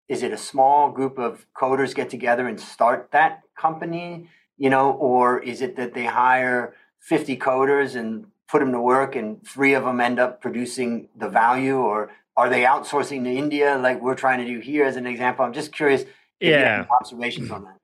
Is 0.08 0.24
it 0.24 0.34
a 0.34 0.38
small 0.38 0.92
group 0.92 1.20
of 1.20 1.46
coders 1.54 1.94
get 1.94 2.10
together 2.10 2.48
and 2.48 2.60
start 2.60 3.10
that 3.12 3.42
company, 3.56 4.28
you 4.58 4.70
know, 4.70 4.92
or 4.92 5.40
is 5.40 5.62
it 5.62 5.76
that 5.76 5.94
they 5.94 6.06
hire 6.06 6.74
50 7.00 7.38
coders 7.38 7.96
and 7.96 8.26
put 8.50 8.60
them 8.60 8.72
to 8.72 8.82
work 8.82 9.16
and 9.16 9.46
three 9.46 9.74
of 9.74 9.84
them 9.84 10.02
end 10.02 10.20
up 10.20 10.42
producing 10.42 11.08
the 11.16 11.30
value 11.30 11.78
or 11.78 12.10
are 12.36 12.50
they 12.50 12.64
outsourcing 12.64 13.24
to 13.24 13.30
India 13.30 13.78
like 13.78 14.02
we're 14.02 14.16
trying 14.16 14.40
to 14.40 14.46
do 14.46 14.60
here 14.60 14.86
as 14.86 14.96
an 14.96 15.06
example? 15.06 15.46
I'm 15.46 15.54
just 15.54 15.72
curious. 15.72 16.06
Yeah. 16.40 16.86
Observations 17.00 17.52
on 17.52 17.66
that. 17.66 17.78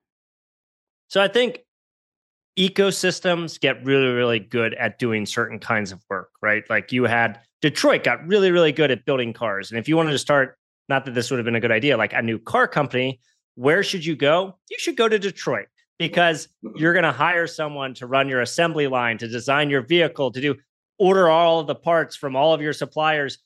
So 1.09 1.21
I 1.21 1.27
think 1.27 1.59
ecosystems 2.57 3.59
get 3.59 3.83
really, 3.83 4.07
really 4.07 4.39
good 4.39 4.73
at 4.75 4.97
doing 4.97 5.25
certain 5.25 5.59
kinds 5.59 5.91
of 5.91 5.99
work, 6.09 6.29
right? 6.41 6.63
Like 6.69 6.91
you 6.91 7.03
had 7.03 7.41
Detroit 7.61 8.03
got 8.03 8.25
really, 8.25 8.51
really 8.51 8.71
good 8.71 8.91
at 8.91 9.05
building 9.05 9.33
cars. 9.33 9.71
And 9.71 9.79
if 9.79 9.87
you 9.87 9.97
wanted 9.97 10.11
to 10.11 10.19
start, 10.19 10.57
not 10.87 11.05
that 11.05 11.13
this 11.13 11.29
would 11.29 11.37
have 11.37 11.45
been 11.45 11.55
a 11.55 11.59
good 11.59 11.71
idea, 11.71 11.97
like 11.97 12.13
a 12.13 12.21
new 12.21 12.39
car 12.39 12.67
company, 12.67 13.19
where 13.55 13.83
should 13.83 14.05
you 14.05 14.15
go? 14.15 14.55
You 14.69 14.77
should 14.79 14.95
go 14.95 15.09
to 15.09 15.19
Detroit 15.19 15.67
because 15.97 16.47
you're 16.75 16.93
going 16.93 17.03
to 17.03 17.11
hire 17.11 17.47
someone 17.47 17.93
to 17.95 18.07
run 18.07 18.27
your 18.27 18.41
assembly 18.41 18.87
line, 18.87 19.17
to 19.17 19.27
design 19.27 19.69
your 19.69 19.81
vehicle, 19.81 20.31
to 20.31 20.41
do 20.41 20.55
order 20.97 21.29
all 21.29 21.59
of 21.59 21.67
the 21.67 21.75
parts 21.75 22.15
from 22.15 22.35
all 22.35 22.53
of 22.53 22.61
your 22.61 22.73
suppliers. 22.73 23.37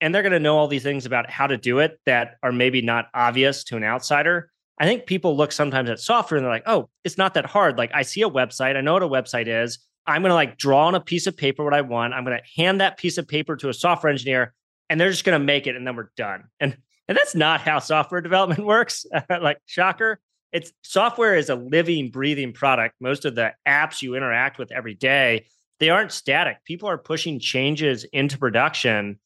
And 0.00 0.14
they're 0.14 0.22
going 0.22 0.32
to 0.32 0.40
know 0.40 0.58
all 0.58 0.68
these 0.68 0.82
things 0.82 1.06
about 1.06 1.30
how 1.30 1.46
to 1.46 1.56
do 1.56 1.78
it 1.78 1.98
that 2.04 2.36
are 2.42 2.52
maybe 2.52 2.82
not 2.82 3.06
obvious 3.14 3.64
to 3.64 3.76
an 3.76 3.84
outsider. 3.84 4.50
I 4.78 4.84
think 4.84 5.06
people 5.06 5.36
look 5.36 5.52
sometimes 5.52 5.88
at 5.88 6.00
software 6.00 6.36
and 6.36 6.44
they're 6.44 6.52
like, 6.52 6.64
oh, 6.66 6.90
it's 7.02 7.16
not 7.16 7.34
that 7.34 7.46
hard. 7.46 7.78
Like 7.78 7.90
I 7.94 8.02
see 8.02 8.22
a 8.22 8.28
website, 8.28 8.76
I 8.76 8.82
know 8.82 8.92
what 8.92 9.02
a 9.02 9.08
website 9.08 9.46
is. 9.48 9.78
I'm 10.06 10.22
going 10.22 10.30
to 10.30 10.34
like 10.34 10.58
draw 10.58 10.86
on 10.86 10.94
a 10.94 11.00
piece 11.00 11.26
of 11.26 11.36
paper 11.36 11.64
what 11.64 11.74
I 11.74 11.80
want. 11.80 12.12
I'm 12.12 12.24
going 12.24 12.38
to 12.38 12.62
hand 12.62 12.80
that 12.80 12.98
piece 12.98 13.18
of 13.18 13.26
paper 13.26 13.56
to 13.56 13.70
a 13.70 13.74
software 13.74 14.10
engineer 14.10 14.54
and 14.88 15.00
they're 15.00 15.10
just 15.10 15.24
going 15.24 15.38
to 15.38 15.44
make 15.44 15.66
it 15.66 15.76
and 15.76 15.86
then 15.86 15.96
we're 15.96 16.10
done. 16.16 16.44
And 16.60 16.76
and 17.08 17.16
that's 17.16 17.34
not 17.34 17.60
how 17.60 17.78
software 17.78 18.20
development 18.22 18.66
works. 18.66 19.06
like 19.30 19.58
shocker, 19.66 20.20
it's 20.56 20.72
software 20.82 21.34
is 21.34 21.50
a 21.50 21.54
living 21.54 22.10
breathing 22.10 22.50
product. 22.50 22.94
Most 22.98 23.26
of 23.26 23.34
the 23.34 23.52
apps 23.68 24.00
you 24.00 24.14
interact 24.14 24.56
with 24.56 24.72
every 24.72 24.94
day, 24.94 25.44
they 25.80 25.90
aren't 25.90 26.12
static. 26.12 26.64
People 26.64 26.88
are 26.88 26.96
pushing 26.96 27.38
changes 27.38 28.04
into 28.04 28.38
production 28.38 29.18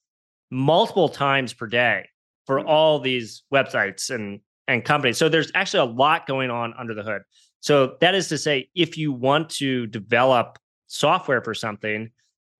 multiple 0.51 1.09
times 1.09 1.53
per 1.53 1.69
day 1.69 2.09
for 2.47 2.61
hmm. 2.61 2.67
all 2.67 2.99
these 2.99 3.45
websites 3.55 4.11
and 4.11 4.41
and 4.67 4.85
companies. 4.85 5.19
So 5.19 5.29
there's 5.29 5.53
actually 5.55 5.89
a 5.89 5.93
lot 5.93 6.27
going 6.27 6.51
on 6.51 6.75
under 6.77 6.95
the 6.95 7.05
hood. 7.05 7.23
So 7.61 7.97
that 8.01 8.17
is 8.17 8.29
to 8.29 8.39
say, 8.39 8.69
if 8.75 8.99
you 8.99 9.13
want 9.13 9.51
to 9.51 9.87
develop 9.87 10.59
software 10.89 11.43
for 11.43 11.55
something, 11.55 12.11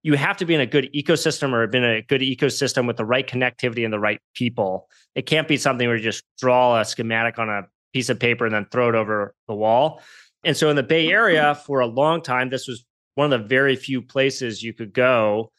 you 0.03 0.15
have 0.15 0.37
to 0.37 0.45
be 0.45 0.55
in 0.55 0.61
a 0.61 0.67
good 0.67 0.93
ecosystem 0.95 1.53
or 1.53 1.67
been 1.67 1.83
in 1.83 1.97
a 1.97 2.03
good 2.03 2.21
ecosystem 2.21 2.87
with 2.87 2.97
the 2.97 3.05
right 3.05 3.27
connectivity 3.27 3.85
and 3.85 3.93
the 3.93 3.99
right 3.99 4.21
people. 4.35 4.89
It 5.15 5.27
can't 5.27 5.49
be 5.49 5.57
something 5.57 5.87
where 5.89 5.97
you 5.97 6.03
just 6.03 6.25
draw 6.39 6.81
a 6.81 6.85
schematic 6.85 7.39
on 7.39 7.49
a 7.49 7.63
piece 7.93 8.09
of 8.09 8.19
paper 8.19 8.47
and 8.47 8.55
then 8.55 8.67
throw 8.71 8.89
it 8.89 8.95
over 8.95 9.35
the 9.49 9.55
wall. 9.55 10.03
And 10.45 10.57
so 10.57 10.71
in 10.71 10.77
the 10.77 10.83
Bay 10.83 11.07
mm-hmm. 11.07 11.15
Area, 11.15 11.55
for 11.55 11.81
a 11.81 11.87
long 11.87 12.23
time, 12.23 12.51
this 12.51 12.67
was 12.67 12.85
one 13.15 13.33
of 13.33 13.41
the 13.41 13.47
very 13.47 13.77
few 13.77 14.01
places 14.01 14.63
you 14.63 14.73
could 14.73 14.93
go 14.93 15.53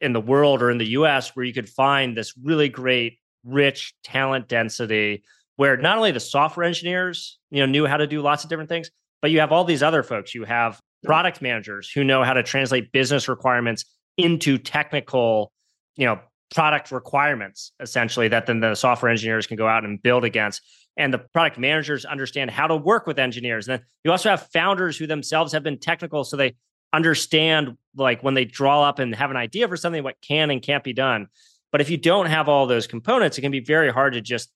in 0.00 0.12
the 0.12 0.20
world 0.20 0.62
or 0.62 0.70
in 0.70 0.78
the 0.78 0.88
US 0.90 1.36
where 1.36 1.44
you 1.44 1.52
could 1.52 1.68
find 1.68 2.16
this 2.16 2.34
really 2.42 2.68
great, 2.68 3.18
rich 3.44 3.94
talent 4.02 4.48
density 4.48 5.22
where 5.56 5.76
not 5.76 5.98
only 5.98 6.10
the 6.10 6.20
software 6.20 6.64
engineers, 6.64 7.38
you 7.50 7.60
know, 7.60 7.66
knew 7.66 7.86
how 7.86 7.98
to 7.98 8.06
do 8.06 8.22
lots 8.22 8.42
of 8.44 8.48
different 8.48 8.70
things, 8.70 8.90
but 9.20 9.30
you 9.30 9.40
have 9.40 9.52
all 9.52 9.62
these 9.62 9.82
other 9.82 10.02
folks. 10.02 10.34
You 10.34 10.44
have 10.44 10.80
product 11.04 11.42
managers 11.42 11.90
who 11.90 12.02
know 12.02 12.24
how 12.24 12.32
to 12.32 12.42
translate 12.42 12.92
business 12.92 13.28
requirements 13.28 13.84
into 14.16 14.56
technical, 14.56 15.52
you 15.96 16.06
know, 16.06 16.18
product 16.54 16.90
requirements 16.90 17.72
essentially 17.78 18.26
that 18.28 18.46
then 18.46 18.60
the 18.60 18.74
software 18.74 19.10
engineers 19.10 19.46
can 19.46 19.56
go 19.56 19.68
out 19.68 19.84
and 19.84 20.02
build 20.02 20.24
against. 20.24 20.62
And 20.96 21.14
the 21.14 21.18
product 21.18 21.58
managers 21.58 22.04
understand 22.04 22.50
how 22.50 22.66
to 22.66 22.76
work 22.76 23.06
with 23.06 23.18
engineers. 23.18 23.68
And 23.68 23.78
then 23.78 23.86
you 24.04 24.10
also 24.10 24.28
have 24.28 24.48
founders 24.52 24.96
who 24.96 25.06
themselves 25.06 25.52
have 25.52 25.62
been 25.62 25.78
technical, 25.78 26.24
so 26.24 26.36
they 26.36 26.56
understand 26.92 27.76
like 27.96 28.22
when 28.22 28.34
they 28.34 28.44
draw 28.44 28.82
up 28.82 28.98
and 28.98 29.14
have 29.14 29.30
an 29.30 29.36
idea 29.36 29.68
for 29.68 29.76
something 29.76 30.02
what 30.02 30.20
can 30.20 30.50
and 30.50 30.62
can't 30.62 30.84
be 30.84 30.92
done. 30.92 31.28
But 31.72 31.80
if 31.80 31.88
you 31.88 31.96
don't 31.96 32.26
have 32.26 32.48
all 32.48 32.66
those 32.66 32.86
components, 32.86 33.38
it 33.38 33.42
can 33.42 33.52
be 33.52 33.60
very 33.60 33.92
hard 33.92 34.14
to 34.14 34.20
just 34.20 34.50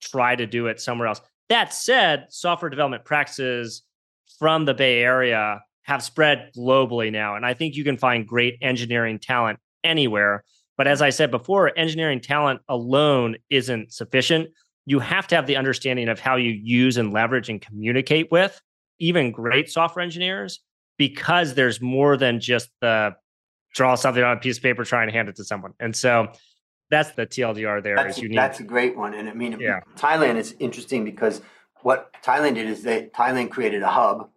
try 0.00 0.36
to 0.36 0.46
do 0.46 0.66
it 0.66 0.80
somewhere 0.80 1.08
else. 1.08 1.20
That 1.48 1.72
said, 1.72 2.26
software 2.30 2.70
development 2.70 3.04
practices 3.04 3.82
from 4.38 4.64
the 4.64 4.74
Bay 4.74 5.02
Area 5.02 5.60
have 5.82 6.02
spread 6.02 6.50
globally 6.56 7.12
now. 7.12 7.36
And 7.36 7.44
I 7.44 7.54
think 7.54 7.74
you 7.74 7.84
can 7.84 7.98
find 7.98 8.26
great 8.26 8.58
engineering 8.62 9.18
talent 9.18 9.58
anywhere. 9.82 10.44
But 10.76 10.88
as 10.88 11.02
I 11.02 11.10
said 11.10 11.30
before, 11.30 11.76
engineering 11.78 12.20
talent 12.20 12.60
alone 12.68 13.36
isn't 13.50 13.92
sufficient. 13.92 14.48
You 14.86 14.98
have 14.98 15.26
to 15.28 15.36
have 15.36 15.46
the 15.46 15.56
understanding 15.56 16.08
of 16.08 16.20
how 16.20 16.36
you 16.36 16.50
use 16.50 16.96
and 16.96 17.12
leverage 17.12 17.48
and 17.48 17.60
communicate 17.60 18.30
with 18.30 18.60
even 18.98 19.32
great 19.32 19.70
software 19.70 20.02
engineers 20.02 20.60
because 20.98 21.54
there's 21.54 21.80
more 21.80 22.16
than 22.16 22.40
just 22.40 22.70
the 22.80 23.14
draw 23.74 23.94
something 23.94 24.22
on 24.22 24.36
a 24.36 24.40
piece 24.40 24.56
of 24.56 24.62
paper, 24.62 24.84
try 24.84 25.02
and 25.02 25.10
hand 25.10 25.28
it 25.28 25.36
to 25.36 25.44
someone. 25.44 25.72
And 25.80 25.94
so 25.94 26.28
that's 26.90 27.10
the 27.12 27.26
TLDR 27.26 27.82
there. 27.82 27.96
That's, 27.96 28.18
is 28.18 28.22
you 28.22 28.28
that's 28.30 28.60
a 28.60 28.64
great 28.64 28.96
one. 28.96 29.14
And 29.14 29.28
I 29.28 29.34
mean, 29.34 29.58
yeah. 29.60 29.80
Thailand 29.96 30.36
is 30.36 30.54
interesting 30.58 31.04
because 31.04 31.42
what 31.82 32.10
Thailand 32.22 32.54
did 32.54 32.68
is 32.68 32.82
that 32.84 33.12
Thailand 33.12 33.50
created 33.50 33.82
a 33.82 33.88
hub, 33.88 34.30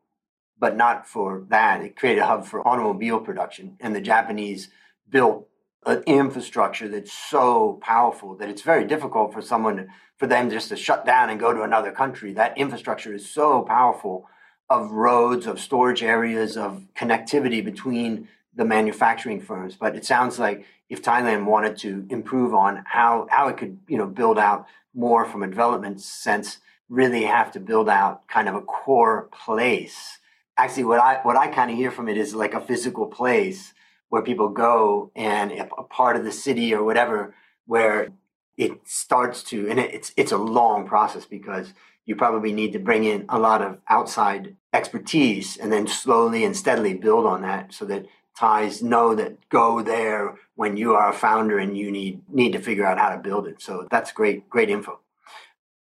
but 0.57 0.75
not 0.75 1.07
for 1.07 1.45
that. 1.49 1.81
It 1.81 1.95
created 1.95 2.21
a 2.21 2.25
hub 2.25 2.45
for 2.45 2.67
automobile 2.67 3.19
production. 3.19 3.77
And 3.79 3.95
the 3.95 4.01
Japanese 4.01 4.69
built 5.09 5.46
an 5.85 6.03
infrastructure 6.05 6.87
that's 6.89 7.13
so 7.13 7.79
powerful 7.81 8.35
that 8.35 8.49
it's 8.49 8.61
very 8.61 8.85
difficult 8.85 9.33
for 9.33 9.41
someone 9.41 9.87
for 10.17 10.27
them 10.27 10.49
just 10.49 10.69
to 10.69 10.75
shut 10.75 11.05
down 11.05 11.29
and 11.29 11.39
go 11.39 11.53
to 11.53 11.61
another 11.61 11.91
country. 11.91 12.33
That 12.33 12.57
infrastructure 12.57 13.13
is 13.13 13.29
so 13.29 13.61
powerful 13.61 14.27
of 14.69 14.91
roads, 14.91 15.45
of 15.47 15.59
storage 15.59 16.03
areas, 16.03 16.57
of 16.57 16.83
connectivity 16.95 17.63
between 17.63 18.27
the 18.55 18.65
manufacturing 18.65 19.39
firms. 19.39 19.75
But 19.75 19.95
it 19.95 20.05
sounds 20.05 20.39
like 20.39 20.65
if 20.89 21.01
Thailand 21.01 21.45
wanted 21.45 21.77
to 21.77 22.05
improve 22.09 22.53
on 22.53 22.83
how 22.85 23.27
how 23.29 23.47
it 23.47 23.57
could 23.57 23.79
you 23.87 23.97
know 23.97 24.07
build 24.07 24.37
out 24.39 24.65
more 24.93 25.25
from 25.25 25.43
a 25.43 25.47
development 25.47 26.01
sense, 26.01 26.57
really 26.89 27.23
have 27.23 27.51
to 27.51 27.59
build 27.59 27.87
out 27.87 28.27
kind 28.27 28.49
of 28.49 28.55
a 28.55 28.61
core 28.61 29.29
place. 29.31 30.17
Actually, 30.57 30.85
what 30.85 30.99
I 30.99 31.19
what 31.23 31.37
I 31.37 31.47
kind 31.47 31.69
of 31.69 31.77
hear 31.77 31.91
from 31.91 32.09
it 32.09 32.17
is 32.17 32.33
like 32.33 32.53
a 32.53 32.59
physical 32.59 33.05
place 33.05 33.73
where 34.09 34.21
people 34.21 34.49
go 34.49 35.11
and 35.15 35.51
a 35.51 35.83
part 35.83 36.15
of 36.15 36.23
the 36.23 36.31
city 36.31 36.73
or 36.73 36.83
whatever 36.83 37.35
where 37.65 38.09
it 38.57 38.71
starts 38.85 39.43
to 39.43 39.69
and 39.69 39.79
it's 39.79 40.11
it's 40.17 40.31
a 40.31 40.37
long 40.37 40.87
process 40.87 41.25
because 41.25 41.73
you 42.05 42.15
probably 42.15 42.53
need 42.53 42.73
to 42.73 42.79
bring 42.79 43.03
in 43.03 43.25
a 43.29 43.37
lot 43.37 43.61
of 43.61 43.77
outside 43.89 44.55
expertise 44.73 45.57
and 45.57 45.71
then 45.71 45.85
slowly 45.85 46.43
and 46.43 46.55
steadily 46.55 46.93
build 46.93 47.25
on 47.25 47.41
that 47.41 47.73
so 47.73 47.85
that 47.85 48.05
Thais 48.37 48.83
know 48.83 49.15
that 49.15 49.49
go 49.49 49.81
there 49.81 50.35
when 50.55 50.77
you 50.77 50.93
are 50.93 51.09
a 51.09 51.13
founder 51.13 51.57
and 51.57 51.77
you 51.77 51.91
need 51.91 52.21
need 52.29 52.53
to 52.53 52.59
figure 52.59 52.85
out 52.85 52.97
how 52.99 53.09
to 53.09 53.17
build 53.17 53.47
it. 53.47 53.61
So 53.61 53.87
that's 53.89 54.11
great, 54.11 54.49
great 54.49 54.69
info. 54.69 54.99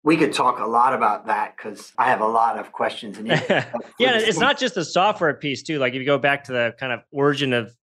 We 0.03 0.17
could 0.17 0.33
talk 0.33 0.59
a 0.59 0.65
lot 0.65 0.93
about 0.93 1.27
that 1.27 1.55
because 1.55 1.93
I 1.97 2.05
have 2.05 2.21
a 2.21 2.27
lot 2.27 2.57
of 2.57 2.71
questions. 2.71 3.17
And 3.17 3.27
yeah, 3.27 3.65
it's 3.99 4.39
not 4.47 4.57
just 4.57 4.75
the 4.75 4.85
software 4.85 5.33
piece 5.33 5.61
too. 5.61 5.77
Like 5.79 5.93
if 5.93 5.99
you 5.99 6.05
go 6.05 6.17
back 6.17 6.45
to 6.45 6.51
the 6.51 6.75
kind 6.79 6.91
of 6.91 7.01
origin 7.11 7.53
of 7.53 7.75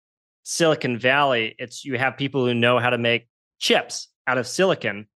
Silicon 0.42 0.98
Valley, 0.98 1.54
it's 1.58 1.84
you 1.84 1.98
have 1.98 2.16
people 2.16 2.44
who 2.46 2.54
know 2.54 2.78
how 2.78 2.90
to 2.90 2.98
make 2.98 3.28
chips 3.58 4.08
out 4.26 4.38
of 4.38 4.46
silicon. 4.46 5.06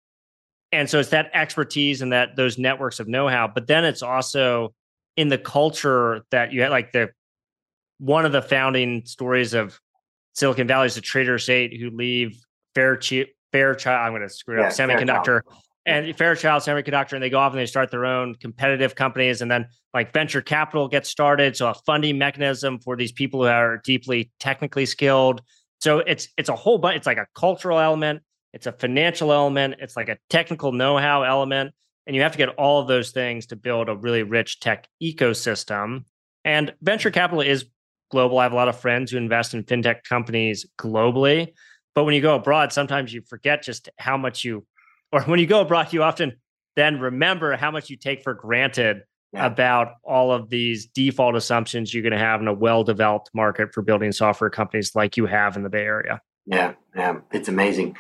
And 0.73 0.91
so 0.91 0.99
it's 0.99 1.11
that 1.11 1.31
expertise 1.33 2.03
and 2.03 2.13
that 2.13 2.37
those 2.37 2.59
networks 2.59 3.01
of 3.01 3.09
know-how, 3.09 3.49
but 3.49 3.67
then 3.67 3.85
it's 3.85 4.03
also 4.03 4.75
in 5.17 5.29
the 5.29 5.39
culture 5.39 6.25
that 6.31 6.53
you 6.53 6.63
had 6.63 6.71
like 6.71 6.93
the 6.93 7.11
one 7.99 8.27
of 8.27 8.33
the 8.33 8.43
founding 8.43 9.05
stories 9.07 9.55
of 9.55 9.81
Silicon 10.35 10.67
Valley 10.67 10.87
is 10.87 10.95
the 10.95 11.01
Traitorous 11.01 11.49
Eight 11.49 11.79
who 11.79 11.91
leave 11.91 12.39
Fairchild. 12.75 13.29
Fairchild, 13.53 13.99
I'm 13.99 14.13
going 14.13 14.23
to 14.23 14.29
screw 14.29 14.61
yeah, 14.61 14.67
up 14.67 14.73
semiconductor 14.73 15.41
and 15.87 16.15
Fairchild 16.19 16.63
Semiconductor, 16.63 17.13
and 17.13 17.23
they 17.23 17.31
go 17.31 17.39
off 17.39 17.53
and 17.53 17.61
they 17.61 17.67
start 17.67 17.91
their 17.91 18.05
own 18.05 18.35
competitive 18.35 18.95
companies, 18.97 19.41
and 19.41 19.51
then 19.51 19.67
like 19.95 20.13
venture 20.13 20.43
capital 20.43 20.89
gets 20.89 21.09
started, 21.09 21.57
so 21.57 21.69
a 21.69 21.75
funding 21.75 22.19
mechanism 22.19 22.81
for 22.81 22.97
these 22.97 23.13
people 23.13 23.41
who 23.43 23.49
are 23.49 23.81
deeply 23.85 24.33
technically 24.41 24.85
skilled. 24.85 25.41
So 25.81 26.01
it's 26.01 26.29
it's 26.37 26.49
a 26.49 26.57
whole 26.57 26.79
bunch. 26.79 26.97
It's 26.97 27.07
like 27.07 27.19
a 27.19 27.27
cultural 27.35 27.79
element, 27.79 28.23
it's 28.53 28.67
a 28.67 28.73
financial 28.73 29.33
element, 29.33 29.77
it's 29.79 29.97
like 29.97 30.09
a 30.09 30.19
technical 30.29 30.73
know-how 30.73 31.23
element, 31.23 31.73
and 32.07 32.17
you 32.17 32.23
have 32.23 32.33
to 32.33 32.39
get 32.39 32.49
all 32.51 32.81
of 32.81 32.89
those 32.89 33.13
things 33.13 33.47
to 33.47 33.57
build 33.57 33.89
a 33.89 33.97
really 33.97 34.23
rich 34.23 34.61
tech 34.61 34.89
ecosystem. 35.03 36.05
And 36.45 36.75
venture 36.83 37.11
capital 37.11 37.41
is 37.41 37.67
global. 38.11 38.39
I 38.39 38.45
have 38.45 38.53
a 38.53 38.57
lot 38.57 38.69
of 38.69 38.79
friends 38.79 39.11
who 39.11 39.19
invest 39.19 39.55
in 39.55 39.65
fintech 39.65 40.05
companies 40.09 40.67
globally. 40.79 41.53
But 41.95 42.05
when 42.05 42.15
you 42.15 42.21
go 42.21 42.35
abroad, 42.35 42.73
sometimes 42.73 43.13
you 43.13 43.23
forget 43.23 43.63
just 43.63 43.89
how 43.99 44.17
much 44.17 44.45
you, 44.45 44.67
or 45.13 45.23
when 45.23 45.39
you 45.39 45.47
go 45.47 45.61
abroad, 45.61 45.93
you 45.93 46.03
often 46.03 46.37
then 46.75 47.01
remember 47.01 47.57
how 47.57 47.71
much 47.71 47.91
you 47.91 47.97
take 47.97 48.23
for 48.23 48.35
granted 48.35 49.03
yeah. 49.33 49.47
about 49.47 49.95
all 50.05 50.33
of 50.33 50.51
these 50.51 50.87
default 50.87 51.35
assumptions 51.35 51.93
you're 51.93 52.03
going 52.03 52.13
to 52.13 52.19
have 52.19 52.41
in 52.41 52.49
a 52.49 52.53
well 52.53 52.85
developed 52.85 53.31
market 53.35 53.73
for 53.73 53.83
building 53.83 54.13
software 54.13 54.51
companies 54.51 54.95
like 54.95 55.17
you 55.17 55.27
have 55.27 55.57
in 55.57 55.63
the 55.63 55.69
Bay 55.71 55.85
Area. 55.85 56.21
Yeah, 56.47 56.75
yeah, 56.95 57.21
it's 57.33 57.49
amazing. 57.49 57.97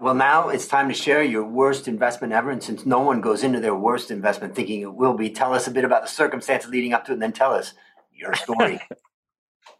Well, 0.00 0.14
now 0.14 0.48
it's 0.48 0.66
time 0.66 0.88
to 0.88 0.94
share 0.94 1.22
your 1.22 1.44
worst 1.44 1.86
investment 1.86 2.32
ever. 2.32 2.50
And 2.50 2.62
since 2.62 2.84
no 2.84 3.00
one 3.00 3.20
goes 3.20 3.44
into 3.44 3.60
their 3.60 3.76
worst 3.76 4.10
investment 4.10 4.54
thinking 4.54 4.80
it 4.80 4.92
will 4.92 5.14
be, 5.14 5.30
tell 5.30 5.54
us 5.54 5.68
a 5.68 5.70
bit 5.70 5.84
about 5.84 6.02
the 6.02 6.08
circumstances 6.08 6.70
leading 6.70 6.92
up 6.92 7.04
to 7.04 7.12
it 7.12 7.14
and 7.14 7.22
then 7.22 7.32
tell 7.32 7.52
us 7.52 7.74
your 8.12 8.34
story. 8.34 8.80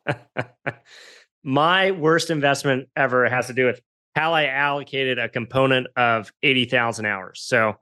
My 1.45 1.91
worst 1.91 2.31
investment 2.31 2.89
ever 2.97 3.29
has 3.29 3.49
to 3.49 3.53
do 3.53 3.67
with 3.67 3.81
how 4.15 4.33
I 4.33 4.47
allocated 4.47 5.19
a 5.19 5.29
component 5.29 5.89
of 5.97 6.33
80,000 6.43 7.07
hours. 7.07 7.43
So, 7.45 7.75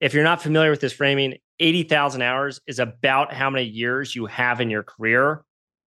if 0.00 0.12
you're 0.12 0.24
not 0.24 0.42
familiar 0.42 0.70
with 0.70 0.80
this 0.80 0.92
framing, 0.92 1.38
80,000 1.58 2.20
hours 2.20 2.60
is 2.66 2.78
about 2.78 3.32
how 3.32 3.48
many 3.48 3.64
years 3.64 4.14
you 4.14 4.26
have 4.26 4.60
in 4.60 4.68
your 4.68 4.82
career 4.82 5.42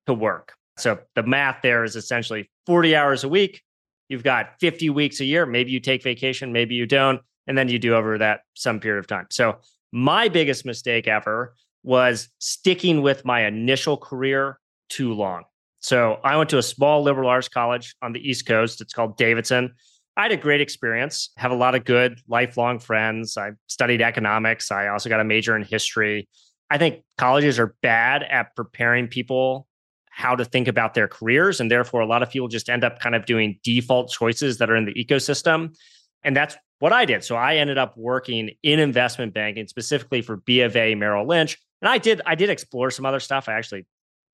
to 0.07 0.15
work. 0.15 0.55
So, 0.79 0.99
the 1.15 1.23
math 1.23 1.63
there 1.63 1.85
is 1.85 1.97
essentially 1.97 2.51
40 2.67 2.97
hours 2.97 3.25
a 3.25 3.29
week. 3.29 3.63
You've 4.09 4.23
got 4.23 4.59
50 4.61 4.89
weeks 4.91 5.21
a 5.21 5.25
year. 5.25 5.45
Maybe 5.45 5.73
you 5.73 5.81
take 5.81 6.03
vacation, 6.03 6.53
maybe 6.53 6.75
you 6.75 6.87
don't. 6.87 7.21
And 7.47 7.57
then 7.57 7.69
you 7.69 7.79
do 7.79 7.95
over 7.95 8.19
that 8.19 8.41
some 8.55 8.79
period 8.79 9.01
of 9.01 9.07
time. 9.07 9.27
So, 9.31 9.59
my 9.91 10.29
biggest 10.29 10.65
mistake 10.65 11.09
ever 11.09 11.55
was 11.83 12.29
sticking 12.39 13.03
with 13.03 13.25
my 13.25 13.47
initial 13.47 13.97
career 13.97 14.59
too 14.89 15.15
long. 15.15 15.45
So 15.89 16.21
I 16.23 16.37
went 16.37 16.51
to 16.51 16.59
a 16.59 16.63
small 16.63 17.03
liberal 17.03 17.31
arts 17.31 17.49
college 17.49 17.95
on 18.03 18.13
the 18.13 18.21
East 18.21 18.45
Coast. 18.45 18.83
It's 18.83 18.93
called 18.93 19.17
Davidson. 19.17 19.73
I 20.19 20.25
had 20.25 20.33
a 20.33 20.37
great 20.37 20.61
experience, 20.61 21.31
have 21.39 21.51
a 21.51 21.55
lot 21.55 21.75
of 21.75 21.87
good 21.87 22.21
lifelong 22.29 22.79
friends. 22.79 23.39
I 23.39 23.53
studied 23.69 24.03
economics. 24.03 24.71
I 24.71 24.89
also 24.89 25.09
got 25.09 25.21
a 25.21 25.25
major 25.25 25.57
in 25.57 25.63
history. 25.63 26.29
I 26.69 26.77
think 26.77 27.05
colleges 27.17 27.59
are 27.59 27.75
bad 27.81 28.23
at 28.23 28.55
preparing 28.55 29.09
people 29.09 29.67
how 30.11 30.37
to 30.37 30.45
think 30.45 30.69
about 30.69 30.93
their 30.93 31.09
careers. 31.09 31.59
And 31.59 31.71
therefore, 31.71 32.03
a 32.03 32.07
lot 32.07 32.23
of 32.23 32.29
people 32.29 32.49
just 32.49 32.69
end 32.69 32.85
up 32.85 33.01
kind 33.01 33.15
of 33.15 33.25
doing 33.25 33.59
default 33.65 34.11
choices 34.11 34.59
that 34.59 34.69
are 34.69 34.77
in 34.77 34.85
the 34.85 34.93
ecosystem. 34.93 35.75
And 36.23 36.37
that's 36.37 36.55
what 36.81 36.93
I 36.93 37.07
did. 37.07 37.25
So 37.25 37.35
I 37.35 37.57
ended 37.57 37.79
up 37.79 37.97
working 37.97 38.51
in 38.63 38.79
investment 38.79 39.33
banking, 39.33 39.67
specifically 39.69 40.21
for 40.21 40.37
B 40.37 40.61
of 40.61 40.77
A 40.77 40.95
Merrill 40.97 41.27
Lynch. 41.27 41.57
And 41.81 41.89
I 41.89 41.97
did, 41.97 42.21
I 42.27 42.35
did 42.35 42.51
explore 42.51 42.91
some 42.91 43.07
other 43.07 43.21
stuff. 43.21 43.49
I 43.49 43.55
actually 43.55 43.87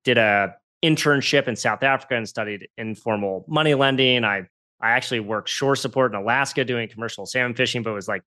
did 0.02 0.18
a 0.18 0.56
internship 0.84 1.48
in 1.48 1.56
South 1.56 1.82
Africa 1.82 2.14
and 2.14 2.28
studied 2.28 2.68
informal 2.76 3.44
money 3.48 3.74
lending. 3.74 4.24
I 4.24 4.46
I 4.80 4.90
actually 4.90 5.20
worked 5.20 5.48
shore 5.48 5.76
support 5.76 6.12
in 6.12 6.20
Alaska 6.20 6.64
doing 6.64 6.88
commercial 6.88 7.24
salmon 7.24 7.54
fishing, 7.54 7.82
but 7.82 7.90
it 7.90 7.94
was 7.94 8.08
like 8.08 8.22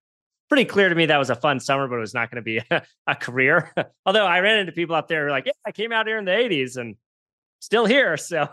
pretty 0.49 0.65
clear 0.65 0.89
to 0.89 0.95
me 0.95 1.05
that 1.05 1.17
was 1.17 1.29
a 1.29 1.35
fun 1.35 1.59
summer, 1.59 1.87
but 1.87 1.97
it 1.97 1.99
was 1.99 2.13
not 2.13 2.31
going 2.31 2.37
to 2.37 2.41
be 2.41 2.61
a, 2.71 2.81
a 3.07 3.15
career. 3.15 3.71
Although 4.05 4.25
I 4.25 4.39
ran 4.39 4.57
into 4.59 4.71
people 4.71 4.95
out 4.95 5.07
there 5.07 5.21
who 5.21 5.25
were 5.25 5.31
like, 5.31 5.45
yeah, 5.45 5.51
I 5.65 5.71
came 5.71 5.91
out 5.91 6.07
here 6.07 6.17
in 6.17 6.25
the 6.25 6.31
80s 6.31 6.77
and 6.77 6.95
still 7.59 7.85
here. 7.85 8.17
So 8.27 8.49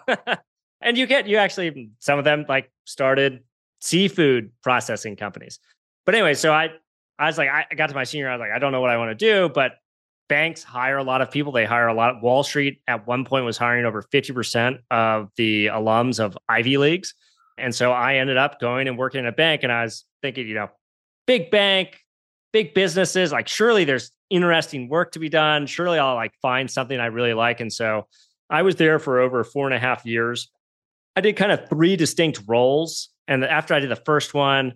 and 0.81 0.99
you 0.99 1.07
get 1.07 1.27
you 1.27 1.38
actually 1.38 1.90
some 2.01 2.19
of 2.19 2.27
them 2.27 2.45
like 2.49 2.71
started 2.85 3.40
seafood 3.81 4.51
processing 4.62 5.17
companies. 5.17 5.59
But 6.05 6.14
anyway, 6.14 6.35
so 6.35 6.53
I 6.53 6.71
I 7.19 7.27
was 7.27 7.38
like, 7.38 7.49
I 7.49 7.75
got 7.75 7.88
to 7.88 7.95
my 7.95 8.05
senior, 8.05 8.29
I 8.29 8.37
was 8.37 8.40
like, 8.40 8.51
I 8.51 8.59
don't 8.59 8.73
know 8.73 8.81
what 8.81 8.90
I 8.90 8.99
want 8.99 9.11
to 9.11 9.14
do, 9.14 9.49
but 9.49 9.73
banks 10.29 10.63
hire 10.63 10.97
a 10.97 11.03
lot 11.03 11.21
of 11.21 11.31
people. 11.31 11.53
They 11.53 11.65
hire 11.65 11.89
a 11.89 11.95
lot. 11.95 12.23
Wall 12.23 12.43
Street 12.43 12.81
at 12.89 13.07
one 13.07 13.25
point 13.25 13.45
was 13.45 13.57
hiring 13.57 13.85
over 13.85 14.03
50% 14.03 14.79
of 14.91 15.31
the 15.37 15.67
alums 15.67 16.19
of 16.19 16.37
Ivy 16.49 16.79
Leagues. 16.79 17.15
And 17.59 17.75
so 17.75 17.93
I 17.93 18.17
ended 18.17 18.37
up 18.37 18.61
going 18.61 18.89
and 18.89 18.99
working 18.99 19.21
in 19.21 19.27
a 19.27 19.33
bank. 19.33 19.63
And 19.63 19.73
I 19.73 19.85
was 19.85 20.05
thinking, 20.23 20.49
you 20.49 20.55
know, 20.55 20.69
big 21.27 21.51
bank, 21.51 22.01
big 22.53 22.75
businesses, 22.75 23.33
like 23.33 23.49
surely 23.49 23.85
there's 23.85 24.11
interesting 24.31 24.89
work 24.89 25.13
to 25.13 25.19
be 25.19 25.29
done. 25.29 25.67
Surely 25.67 25.99
I'll 25.99 26.15
like 26.15 26.33
find 26.43 26.71
something 26.71 26.99
I 26.99 27.07
really 27.07 27.35
like. 27.35 27.61
And 27.61 27.73
so 27.73 28.09
I 28.51 28.63
was 28.63 28.77
there 28.77 28.99
for 28.99 29.21
over 29.21 29.45
four 29.45 29.67
and 29.67 29.75
a 29.75 29.79
half 29.79 30.05
years. 30.05 30.51
I 31.17 31.21
did 31.21 31.37
kind 31.37 31.53
of 31.53 31.69
three 31.69 31.97
distinct 31.97 32.43
roles. 32.47 33.11
And 33.29 33.45
after 33.45 33.75
I 33.75 33.81
did 33.81 33.91
the 33.91 33.97
first 33.97 34.35
one, 34.35 34.75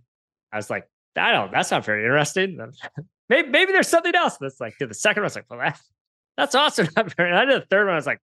I 0.52 0.56
was 0.56 0.70
like, 0.70 0.88
I 1.16 1.32
don't, 1.32 1.50
that's 1.50 1.70
not 1.70 1.84
very 1.84 2.04
interesting. 2.04 2.58
maybe 3.28 3.48
maybe 3.48 3.72
there's 3.72 3.88
something 3.88 4.14
else. 4.14 4.36
That's 4.38 4.60
like 4.60 4.74
the 4.78 4.92
second 4.94 5.22
one. 5.22 5.24
I 5.24 5.26
was 5.26 5.36
like, 5.36 5.50
well, 5.50 5.60
that, 5.60 5.80
that's 6.36 6.54
awesome. 6.54 6.88
and 6.96 7.14
I 7.36 7.44
did 7.44 7.62
the 7.62 7.66
third 7.66 7.86
one. 7.86 7.94
I 7.94 7.96
was 7.96 8.06
like, 8.06 8.20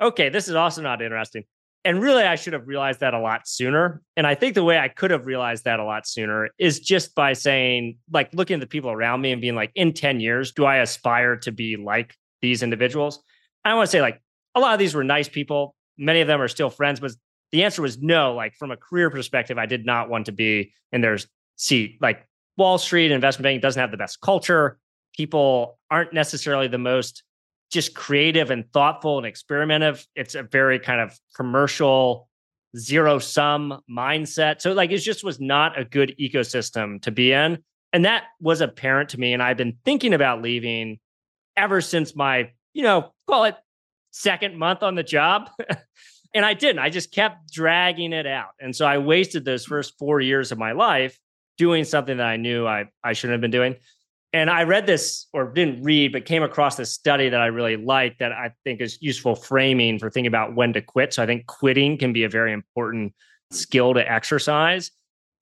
okay, 0.00 0.28
this 0.28 0.48
is 0.48 0.54
also 0.54 0.82
not 0.82 1.02
interesting. 1.02 1.44
And 1.84 2.02
really, 2.02 2.24
I 2.24 2.34
should 2.34 2.52
have 2.52 2.66
realized 2.66 3.00
that 3.00 3.14
a 3.14 3.20
lot 3.20 3.46
sooner. 3.46 4.02
And 4.16 4.26
I 4.26 4.34
think 4.34 4.54
the 4.54 4.64
way 4.64 4.78
I 4.78 4.88
could 4.88 5.10
have 5.10 5.26
realized 5.26 5.64
that 5.64 5.78
a 5.78 5.84
lot 5.84 6.06
sooner 6.06 6.50
is 6.58 6.80
just 6.80 7.14
by 7.14 7.32
saying, 7.32 7.98
like, 8.12 8.34
looking 8.34 8.54
at 8.54 8.60
the 8.60 8.66
people 8.66 8.90
around 8.90 9.20
me 9.20 9.32
and 9.32 9.40
being 9.40 9.54
like, 9.54 9.70
in 9.74 9.92
10 9.92 10.20
years, 10.20 10.52
do 10.52 10.64
I 10.64 10.78
aspire 10.78 11.36
to 11.36 11.52
be 11.52 11.76
like 11.76 12.14
these 12.42 12.62
individuals? 12.62 13.22
I 13.64 13.74
want 13.74 13.86
to 13.86 13.90
say, 13.90 14.02
like, 14.02 14.20
a 14.54 14.60
lot 14.60 14.72
of 14.72 14.78
these 14.78 14.94
were 14.94 15.04
nice 15.04 15.28
people. 15.28 15.74
Many 15.96 16.20
of 16.20 16.26
them 16.26 16.42
are 16.42 16.48
still 16.48 16.68
friends, 16.68 17.00
but 17.00 17.12
the 17.52 17.64
answer 17.64 17.80
was 17.80 17.98
no. 17.98 18.34
Like, 18.34 18.54
from 18.56 18.70
a 18.72 18.76
career 18.76 19.08
perspective, 19.08 19.56
I 19.56 19.66
did 19.66 19.86
not 19.86 20.10
want 20.10 20.26
to 20.26 20.32
be 20.32 20.72
in 20.92 21.00
their 21.00 21.18
seat. 21.56 21.98
Like, 22.00 22.27
Wall 22.58 22.76
Street 22.76 23.12
investment 23.12 23.44
banking 23.44 23.60
doesn't 23.60 23.80
have 23.80 23.92
the 23.92 23.96
best 23.96 24.20
culture. 24.20 24.78
People 25.16 25.78
aren't 25.90 26.12
necessarily 26.12 26.68
the 26.68 26.78
most 26.78 27.22
just 27.70 27.94
creative 27.94 28.50
and 28.50 28.70
thoughtful 28.72 29.18
and 29.18 29.26
experimentative. 29.26 30.04
It's 30.14 30.34
a 30.34 30.42
very 30.42 30.78
kind 30.78 31.00
of 31.00 31.18
commercial, 31.36 32.28
zero 32.76 33.18
sum 33.18 33.80
mindset. 33.90 34.60
So, 34.60 34.72
like, 34.72 34.90
it 34.90 34.98
just 34.98 35.22
was 35.22 35.40
not 35.40 35.78
a 35.78 35.84
good 35.84 36.14
ecosystem 36.20 37.00
to 37.02 37.10
be 37.10 37.32
in. 37.32 37.58
And 37.92 38.04
that 38.04 38.24
was 38.40 38.60
apparent 38.60 39.10
to 39.10 39.20
me. 39.20 39.32
And 39.32 39.42
I've 39.42 39.56
been 39.56 39.78
thinking 39.84 40.12
about 40.12 40.42
leaving 40.42 40.98
ever 41.56 41.80
since 41.80 42.14
my, 42.14 42.50
you 42.74 42.82
know, 42.82 43.12
call 43.28 43.44
it 43.44 43.56
second 44.10 44.58
month 44.58 44.82
on 44.82 44.94
the 44.94 45.02
job. 45.02 45.50
and 46.34 46.44
I 46.44 46.54
didn't. 46.54 46.80
I 46.80 46.90
just 46.90 47.12
kept 47.12 47.52
dragging 47.52 48.12
it 48.12 48.26
out. 48.26 48.50
And 48.60 48.74
so 48.74 48.84
I 48.84 48.98
wasted 48.98 49.44
those 49.44 49.64
first 49.64 49.96
four 49.98 50.20
years 50.20 50.52
of 50.52 50.58
my 50.58 50.72
life 50.72 51.18
doing 51.58 51.84
something 51.84 52.16
that 52.16 52.26
I 52.26 52.36
knew 52.36 52.66
I, 52.66 52.86
I 53.04 53.12
shouldn't 53.12 53.34
have 53.34 53.40
been 53.40 53.50
doing. 53.50 53.76
And 54.32 54.50
I 54.50 54.64
read 54.64 54.86
this 54.86 55.26
or 55.32 55.52
didn't 55.52 55.82
read, 55.82 56.12
but 56.12 56.26
came 56.26 56.42
across 56.42 56.76
this 56.76 56.92
study 56.92 57.28
that 57.30 57.40
I 57.40 57.46
really 57.46 57.76
liked 57.76 58.18
that 58.18 58.32
I 58.32 58.52
think 58.62 58.80
is 58.80 58.98
useful 59.00 59.34
framing 59.34 59.98
for 59.98 60.10
thinking 60.10 60.28
about 60.28 60.54
when 60.54 60.72
to 60.74 60.82
quit. 60.82 61.14
So 61.14 61.22
I 61.22 61.26
think 61.26 61.46
quitting 61.46 61.96
can 61.96 62.12
be 62.12 62.24
a 62.24 62.28
very 62.28 62.52
important 62.52 63.14
skill 63.50 63.94
to 63.94 64.12
exercise. 64.12 64.90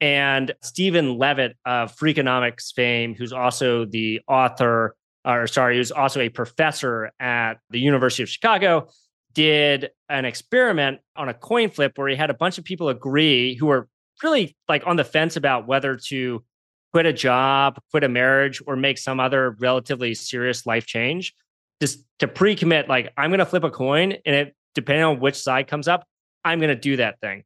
And 0.00 0.54
Steven 0.62 1.18
Levitt 1.18 1.56
of 1.64 1.96
Freakonomics 1.96 2.72
fame, 2.74 3.14
who's 3.14 3.32
also 3.32 3.86
the 3.86 4.20
author, 4.28 4.94
or 5.24 5.46
sorry, 5.48 5.76
who's 5.76 5.90
also 5.90 6.20
a 6.20 6.28
professor 6.28 7.10
at 7.18 7.54
the 7.70 7.80
University 7.80 8.22
of 8.22 8.28
Chicago, 8.28 8.88
did 9.32 9.90
an 10.08 10.24
experiment 10.24 11.00
on 11.16 11.28
a 11.28 11.34
coin 11.34 11.70
flip 11.70 11.92
where 11.96 12.08
he 12.08 12.14
had 12.14 12.30
a 12.30 12.34
bunch 12.34 12.56
of 12.56 12.64
people 12.64 12.88
agree 12.88 13.54
who 13.56 13.66
were 13.66 13.88
really 14.22 14.56
like 14.68 14.86
on 14.86 14.96
the 14.96 15.04
fence 15.04 15.36
about 15.36 15.66
whether 15.66 15.96
to 16.08 16.44
quit 16.92 17.06
a 17.06 17.12
job, 17.12 17.78
quit 17.90 18.04
a 18.04 18.08
marriage, 18.08 18.62
or 18.66 18.76
make 18.76 18.98
some 18.98 19.20
other 19.20 19.56
relatively 19.58 20.14
serious 20.14 20.66
life 20.66 20.86
change. 20.86 21.34
Just 21.80 22.04
to 22.20 22.28
pre-commit, 22.28 22.88
like 22.88 23.12
I'm 23.16 23.30
going 23.30 23.38
to 23.38 23.46
flip 23.46 23.64
a 23.64 23.70
coin, 23.70 24.14
and 24.24 24.34
it 24.34 24.56
depending 24.74 25.04
on 25.04 25.20
which 25.20 25.36
side 25.36 25.66
comes 25.66 25.88
up, 25.88 26.06
I'm 26.44 26.58
going 26.58 26.74
to 26.74 26.80
do 26.80 26.96
that 26.96 27.20
thing. 27.20 27.44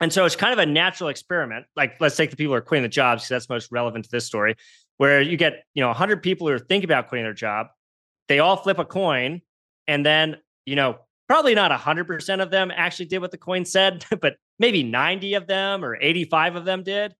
And 0.00 0.12
so 0.12 0.24
it's 0.24 0.36
kind 0.36 0.52
of 0.52 0.58
a 0.58 0.66
natural 0.66 1.08
experiment. 1.08 1.66
Like 1.76 2.00
let's 2.00 2.16
take 2.16 2.30
the 2.30 2.36
people 2.36 2.52
who 2.52 2.56
are 2.56 2.60
quitting 2.60 2.82
the 2.82 2.88
jobs 2.88 3.22
because 3.22 3.28
that's 3.28 3.48
most 3.48 3.70
relevant 3.70 4.04
to 4.06 4.10
this 4.10 4.26
story, 4.26 4.56
where 4.96 5.20
you 5.20 5.36
get 5.36 5.64
you 5.74 5.82
know 5.82 5.88
100 5.88 6.22
people 6.22 6.48
who 6.48 6.54
are 6.54 6.58
thinking 6.58 6.88
about 6.88 7.08
quitting 7.08 7.24
their 7.24 7.32
job, 7.32 7.68
they 8.28 8.38
all 8.38 8.56
flip 8.56 8.78
a 8.78 8.84
coin, 8.84 9.40
and 9.86 10.04
then 10.04 10.36
you 10.66 10.76
know 10.76 10.98
probably 11.28 11.54
not 11.54 11.70
100% 11.70 12.42
of 12.42 12.50
them 12.50 12.70
actually 12.74 13.06
did 13.06 13.20
what 13.20 13.30
the 13.30 13.38
coin 13.38 13.64
said, 13.64 14.04
but 14.20 14.36
maybe 14.58 14.82
90 14.82 15.34
of 15.34 15.46
them 15.46 15.84
or 15.84 15.96
85 16.00 16.56
of 16.56 16.64
them 16.64 16.82
did. 16.82 17.14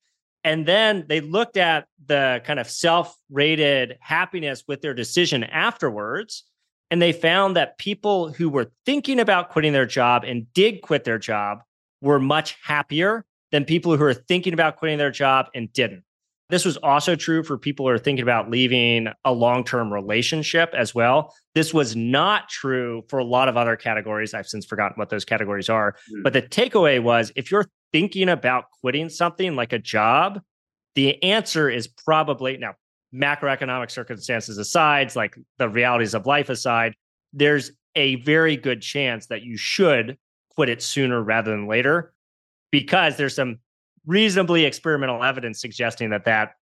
And 0.44 0.66
then 0.66 1.06
they 1.08 1.20
looked 1.20 1.56
at 1.56 1.86
the 2.06 2.42
kind 2.44 2.60
of 2.60 2.68
self 2.68 3.16
rated 3.30 3.96
happiness 4.00 4.64
with 4.68 4.82
their 4.82 4.94
decision 4.94 5.42
afterwards. 5.42 6.44
And 6.90 7.00
they 7.00 7.12
found 7.12 7.56
that 7.56 7.78
people 7.78 8.30
who 8.30 8.48
were 8.48 8.70
thinking 8.84 9.18
about 9.18 9.48
quitting 9.48 9.72
their 9.72 9.86
job 9.86 10.22
and 10.24 10.52
did 10.52 10.82
quit 10.82 11.04
their 11.04 11.18
job 11.18 11.62
were 12.02 12.20
much 12.20 12.56
happier 12.62 13.24
than 13.50 13.64
people 13.64 13.96
who 13.96 14.04
are 14.04 14.14
thinking 14.14 14.52
about 14.52 14.76
quitting 14.76 14.98
their 14.98 15.10
job 15.10 15.46
and 15.54 15.72
didn't. 15.72 16.03
This 16.50 16.64
was 16.64 16.76
also 16.78 17.16
true 17.16 17.42
for 17.42 17.56
people 17.56 17.86
who 17.86 17.92
are 17.92 17.98
thinking 17.98 18.22
about 18.22 18.50
leaving 18.50 19.08
a 19.24 19.32
long 19.32 19.64
term 19.64 19.92
relationship 19.92 20.70
as 20.76 20.94
well. 20.94 21.34
This 21.54 21.72
was 21.72 21.96
not 21.96 22.48
true 22.48 23.02
for 23.08 23.18
a 23.18 23.24
lot 23.24 23.48
of 23.48 23.56
other 23.56 23.76
categories. 23.76 24.34
I've 24.34 24.46
since 24.46 24.66
forgotten 24.66 24.96
what 24.96 25.08
those 25.08 25.24
categories 25.24 25.68
are. 25.68 25.96
Mm. 26.12 26.22
But 26.22 26.34
the 26.34 26.42
takeaway 26.42 27.02
was 27.02 27.32
if 27.34 27.50
you're 27.50 27.66
thinking 27.92 28.28
about 28.28 28.66
quitting 28.80 29.08
something 29.08 29.56
like 29.56 29.72
a 29.72 29.78
job, 29.78 30.40
the 30.94 31.22
answer 31.22 31.70
is 31.70 31.88
probably 31.88 32.58
now 32.58 32.74
macroeconomic 33.14 33.90
circumstances 33.90 34.58
aside, 34.58 35.14
like 35.16 35.36
the 35.58 35.68
realities 35.68 36.14
of 36.14 36.26
life 36.26 36.50
aside, 36.50 36.94
there's 37.32 37.70
a 37.94 38.16
very 38.16 38.56
good 38.56 38.82
chance 38.82 39.26
that 39.26 39.42
you 39.42 39.56
should 39.56 40.18
quit 40.50 40.68
it 40.68 40.82
sooner 40.82 41.22
rather 41.22 41.50
than 41.50 41.68
later 41.68 42.12
because 42.70 43.16
there's 43.16 43.34
some 43.34 43.58
reasonably 44.06 44.64
experimental 44.64 45.22
evidence 45.22 45.60
suggesting 45.60 46.10
that 46.10 46.24
that 46.24 46.52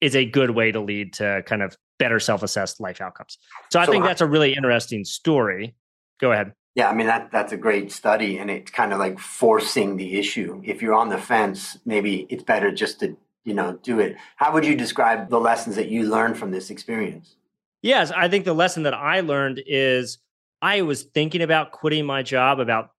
is 0.00 0.14
a 0.14 0.24
good 0.24 0.50
way 0.50 0.72
to 0.72 0.80
lead 0.80 1.12
to 1.14 1.42
kind 1.46 1.62
of 1.62 1.76
better 1.98 2.20
self-assessed 2.20 2.80
life 2.80 3.00
outcomes. 3.00 3.38
So 3.70 3.80
I 3.80 3.86
so 3.86 3.92
think 3.92 4.04
that's 4.04 4.20
a 4.20 4.26
really 4.26 4.54
interesting 4.54 5.04
story. 5.04 5.74
Go 6.20 6.32
ahead. 6.32 6.52
Yeah, 6.74 6.88
I 6.88 6.94
mean 6.94 7.06
that 7.06 7.30
that's 7.30 7.52
a 7.52 7.56
great 7.56 7.92
study 7.92 8.38
and 8.38 8.50
it's 8.50 8.70
kind 8.70 8.92
of 8.92 8.98
like 8.98 9.18
forcing 9.18 9.96
the 9.96 10.18
issue. 10.18 10.60
If 10.64 10.82
you're 10.82 10.94
on 10.94 11.08
the 11.08 11.18
fence, 11.18 11.78
maybe 11.84 12.26
it's 12.28 12.42
better 12.42 12.72
just 12.72 13.00
to, 13.00 13.16
you 13.44 13.54
know, 13.54 13.78
do 13.82 14.00
it. 14.00 14.16
How 14.36 14.52
would 14.52 14.66
you 14.66 14.74
describe 14.74 15.30
the 15.30 15.38
lessons 15.38 15.76
that 15.76 15.88
you 15.88 16.08
learned 16.08 16.36
from 16.36 16.50
this 16.50 16.70
experience? 16.70 17.36
Yes, 17.80 18.10
I 18.10 18.28
think 18.28 18.44
the 18.44 18.54
lesson 18.54 18.84
that 18.84 18.94
I 18.94 19.20
learned 19.20 19.62
is 19.66 20.18
I 20.62 20.82
was 20.82 21.02
thinking 21.02 21.42
about 21.42 21.70
quitting 21.70 22.06
my 22.06 22.22
job 22.22 22.58
about 22.58 22.90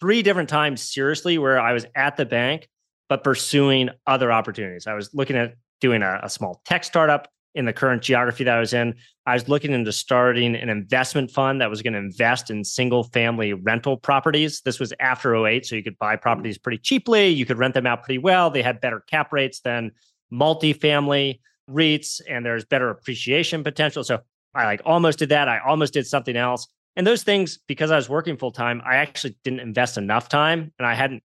three 0.00 0.22
different 0.22 0.48
times 0.48 0.80
seriously 0.80 1.36
where 1.36 1.60
I 1.60 1.72
was 1.72 1.84
at 1.94 2.16
the 2.16 2.24
bank 2.24 2.68
but 3.08 3.24
pursuing 3.24 3.90
other 4.06 4.30
opportunities. 4.30 4.86
I 4.86 4.94
was 4.94 5.12
looking 5.14 5.36
at 5.36 5.54
doing 5.80 6.02
a, 6.02 6.20
a, 6.22 6.28
small 6.28 6.60
tech 6.64 6.84
startup 6.84 7.28
in 7.54 7.64
the 7.64 7.72
current 7.72 8.02
geography 8.02 8.44
that 8.44 8.56
I 8.56 8.60
was 8.60 8.72
in. 8.72 8.94
I 9.26 9.34
was 9.34 9.48
looking 9.48 9.72
into 9.72 9.92
starting 9.92 10.54
an 10.54 10.68
investment 10.68 11.30
fund 11.30 11.60
that 11.60 11.70
was 11.70 11.82
going 11.82 11.92
to 11.92 11.98
invest 11.98 12.50
in 12.50 12.64
single 12.64 13.04
family 13.04 13.52
rental 13.52 13.96
properties. 13.96 14.60
This 14.60 14.78
was 14.78 14.92
after 15.00 15.34
08, 15.46 15.66
so 15.66 15.76
you 15.76 15.82
could 15.82 15.98
buy 15.98 16.14
mm-hmm. 16.14 16.22
properties 16.22 16.58
pretty 16.58 16.78
cheaply. 16.78 17.28
You 17.28 17.46
could 17.46 17.58
rent 17.58 17.74
them 17.74 17.86
out 17.86 18.04
pretty 18.04 18.18
well. 18.18 18.50
They 18.50 18.62
had 18.62 18.80
better 18.80 19.00
cap 19.00 19.32
rates 19.32 19.60
than 19.60 19.92
multifamily 20.32 21.40
REITs, 21.70 22.20
and 22.28 22.44
there's 22.44 22.64
better 22.64 22.90
appreciation 22.90 23.64
potential. 23.64 24.04
So 24.04 24.20
I 24.54 24.64
like 24.64 24.82
almost 24.84 25.18
did 25.18 25.30
that. 25.30 25.48
I 25.48 25.58
almost 25.58 25.92
did 25.92 26.06
something 26.06 26.36
else. 26.36 26.66
And 26.96 27.06
those 27.06 27.22
things, 27.22 27.58
because 27.68 27.90
I 27.90 27.96
was 27.96 28.08
working 28.08 28.36
full 28.36 28.50
time, 28.50 28.82
I 28.84 28.96
actually 28.96 29.36
didn't 29.44 29.60
invest 29.60 29.96
enough 29.96 30.28
time 30.28 30.72
and 30.78 30.86
I 30.86 30.94
hadn't 30.94 31.22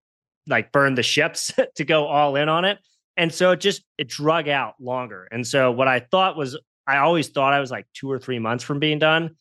like 0.47 0.71
burn 0.71 0.95
the 0.95 1.03
ships 1.03 1.51
to 1.75 1.85
go 1.85 2.05
all 2.05 2.35
in 2.35 2.49
on 2.49 2.65
it. 2.65 2.79
And 3.15 3.33
so 3.33 3.51
it 3.51 3.59
just 3.59 3.83
it 3.97 4.07
drug 4.07 4.47
out 4.47 4.75
longer. 4.79 5.27
And 5.31 5.45
so 5.45 5.71
what 5.71 5.87
I 5.87 5.99
thought 5.99 6.35
was 6.35 6.57
I 6.87 6.97
always 6.97 7.29
thought 7.29 7.53
I 7.53 7.59
was 7.59 7.71
like 7.71 7.85
2 7.93 8.11
or 8.11 8.19
3 8.19 8.39
months 8.39 8.63
from 8.63 8.79
being 8.79 8.99
done. 8.99 9.35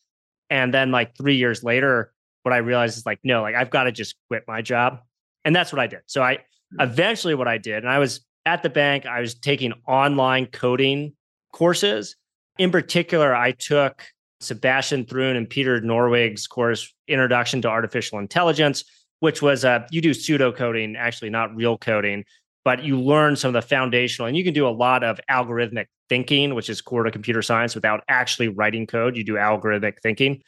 And 0.49 0.73
then 0.73 0.91
like 0.91 1.17
3 1.17 1.35
years 1.35 1.63
later 1.63 2.13
what 2.43 2.53
I 2.53 2.57
realized 2.57 2.97
is 2.97 3.05
like 3.05 3.19
no, 3.23 3.41
like 3.41 3.55
I've 3.55 3.69
got 3.69 3.83
to 3.83 3.91
just 3.91 4.15
quit 4.29 4.43
my 4.47 4.61
job. 4.61 4.99
And 5.45 5.55
that's 5.55 5.73
what 5.73 5.79
I 5.79 5.87
did. 5.87 6.01
So 6.05 6.21
I 6.21 6.39
hmm. 6.71 6.81
eventually 6.81 7.35
what 7.35 7.47
I 7.47 7.57
did 7.57 7.83
and 7.83 7.89
I 7.89 7.99
was 7.99 8.21
at 8.45 8.61
the 8.61 8.69
bank, 8.69 9.05
I 9.05 9.21
was 9.21 9.35
taking 9.35 9.73
online 9.87 10.47
coding 10.47 11.13
courses. 11.53 12.15
In 12.59 12.71
particular, 12.71 13.33
I 13.33 13.51
took 13.51 14.03
Sebastian 14.41 15.05
Thrun 15.05 15.35
and 15.35 15.49
Peter 15.49 15.79
Norvig's 15.81 16.45
course 16.45 16.93
Introduction 17.07 17.61
to 17.61 17.69
Artificial 17.69 18.19
Intelligence 18.19 18.83
which 19.23 19.41
was 19.41 19.63
uh, 19.63 19.87
you 19.89 20.01
do 20.01 20.13
pseudo 20.13 20.51
coding, 20.51 20.97
actually 20.97 21.29
not 21.29 21.55
real 21.55 21.77
coding, 21.77 22.25
but 22.65 22.83
you 22.83 22.99
learn 22.99 23.37
some 23.37 23.47
of 23.47 23.53
the 23.53 23.65
foundational, 23.65 24.27
and 24.27 24.35
you 24.35 24.43
can 24.43 24.53
do 24.53 24.67
a 24.67 24.75
lot 24.85 25.01
of 25.01 25.17
algorithmic 25.31 25.85
thinking, 26.09 26.55
which 26.55 26.69
is 26.69 26.81
core 26.81 27.03
to 27.03 27.09
computer 27.09 27.41
science 27.41 27.73
without 27.73 28.03
actually 28.09 28.49
writing 28.49 28.85
code. 28.85 29.15
You 29.15 29.23
do 29.23 29.35
algorithmic 29.35 29.93
thinking 30.03 30.41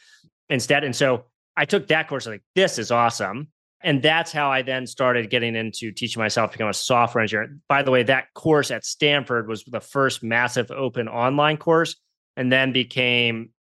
instead. 0.50 0.84
And 0.84 0.94
so 0.94 1.24
I 1.56 1.64
took 1.64 1.88
that 1.88 2.10
course. 2.10 2.28
Like, 2.28 2.44
this 2.54 2.78
is 2.78 2.92
awesome. 2.92 3.48
And 3.80 4.02
that's 4.02 4.34
how 4.34 4.52
I 4.52 4.62
then 4.62 4.88
started 4.88 5.30
getting 5.30 5.56
into 5.56 5.94
teaching 5.94 6.20
myself 6.20 6.52
to 6.52 6.58
become 6.58 6.70
a 6.70 6.74
software 6.74 7.22
engineer. 7.22 7.58
By 7.70 7.82
the 7.82 7.92
way, 7.92 8.04
that 8.04 8.34
course 8.34 8.72
at 8.72 8.84
Stanford 8.84 9.48
was 9.48 9.64
the 9.64 9.80
first 9.80 10.22
massive 10.22 10.70
open 10.70 11.08
online 11.08 11.56
course 11.56 11.96
and 12.36 12.52
then 12.52 12.74
became 12.74 13.52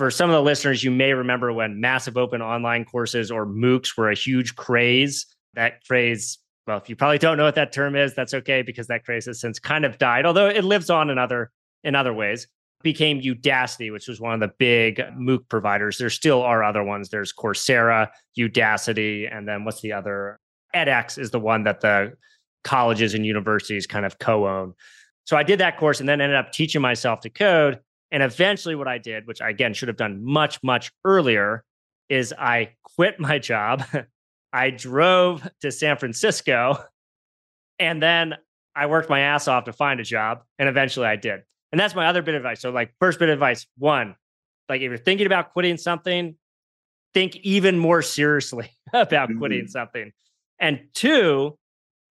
for 0.00 0.10
some 0.10 0.30
of 0.30 0.34
the 0.34 0.40
listeners, 0.40 0.82
you 0.82 0.90
may 0.90 1.12
remember 1.12 1.52
when 1.52 1.78
massive 1.78 2.16
open 2.16 2.40
online 2.40 2.86
courses 2.86 3.30
or 3.30 3.44
MOOCs 3.44 3.98
were 3.98 4.10
a 4.10 4.14
huge 4.14 4.56
craze. 4.56 5.26
That 5.52 5.84
craze, 5.86 6.38
well, 6.66 6.78
if 6.78 6.88
you 6.88 6.96
probably 6.96 7.18
don't 7.18 7.36
know 7.36 7.44
what 7.44 7.56
that 7.56 7.70
term 7.70 7.94
is, 7.94 8.14
that's 8.14 8.32
okay 8.32 8.62
because 8.62 8.86
that 8.86 9.04
craze 9.04 9.26
has 9.26 9.42
since 9.42 9.58
kind 9.58 9.84
of 9.84 9.98
died, 9.98 10.24
although 10.24 10.48
it 10.48 10.64
lives 10.64 10.88
on 10.88 11.10
in 11.10 11.18
other 11.18 11.50
in 11.84 11.94
other 11.94 12.14
ways. 12.14 12.48
Became 12.82 13.20
Udacity, 13.20 13.92
which 13.92 14.08
was 14.08 14.22
one 14.22 14.32
of 14.32 14.40
the 14.40 14.50
big 14.58 15.02
MOOC 15.18 15.46
providers. 15.50 15.98
There 15.98 16.08
still 16.08 16.40
are 16.40 16.64
other 16.64 16.82
ones. 16.82 17.10
There's 17.10 17.34
Coursera, 17.34 18.08
Udacity, 18.38 19.28
and 19.30 19.46
then 19.46 19.66
what's 19.66 19.82
the 19.82 19.92
other? 19.92 20.40
edX 20.74 21.18
is 21.18 21.30
the 21.30 21.40
one 21.40 21.64
that 21.64 21.82
the 21.82 22.14
colleges 22.64 23.12
and 23.12 23.26
universities 23.26 23.86
kind 23.86 24.06
of 24.06 24.18
co-own. 24.18 24.72
So 25.26 25.36
I 25.36 25.42
did 25.42 25.60
that 25.60 25.76
course 25.76 26.00
and 26.00 26.08
then 26.08 26.22
ended 26.22 26.38
up 26.38 26.52
teaching 26.52 26.80
myself 26.80 27.20
to 27.20 27.28
code 27.28 27.80
and 28.12 28.22
eventually, 28.22 28.74
what 28.74 28.88
I 28.88 28.98
did, 28.98 29.26
which 29.26 29.40
I 29.40 29.50
again 29.50 29.74
should 29.74 29.88
have 29.88 29.96
done 29.96 30.24
much, 30.24 30.58
much 30.62 30.90
earlier, 31.04 31.64
is 32.08 32.34
I 32.36 32.72
quit 32.96 33.20
my 33.20 33.38
job. 33.38 33.84
I 34.52 34.70
drove 34.70 35.48
to 35.60 35.70
San 35.70 35.96
Francisco 35.96 36.84
and 37.78 38.02
then 38.02 38.34
I 38.76 38.86
worked 38.86 39.08
my 39.08 39.20
ass 39.20 39.48
off 39.48 39.64
to 39.64 39.72
find 39.72 40.00
a 40.00 40.04
job. 40.04 40.42
And 40.58 40.68
eventually 40.68 41.06
I 41.06 41.16
did. 41.16 41.40
And 41.72 41.80
that's 41.80 41.94
my 41.94 42.06
other 42.06 42.22
bit 42.22 42.34
of 42.34 42.40
advice. 42.40 42.60
So, 42.60 42.70
like, 42.70 42.92
first 43.00 43.18
bit 43.18 43.28
of 43.28 43.34
advice 43.34 43.66
one, 43.78 44.16
like, 44.68 44.80
if 44.80 44.88
you're 44.88 44.98
thinking 44.98 45.26
about 45.26 45.52
quitting 45.52 45.76
something, 45.76 46.36
think 47.14 47.36
even 47.36 47.78
more 47.78 48.02
seriously 48.02 48.70
about 48.92 49.28
mm-hmm. 49.28 49.38
quitting 49.38 49.66
something. 49.68 50.12
And 50.58 50.80
two, 50.94 51.56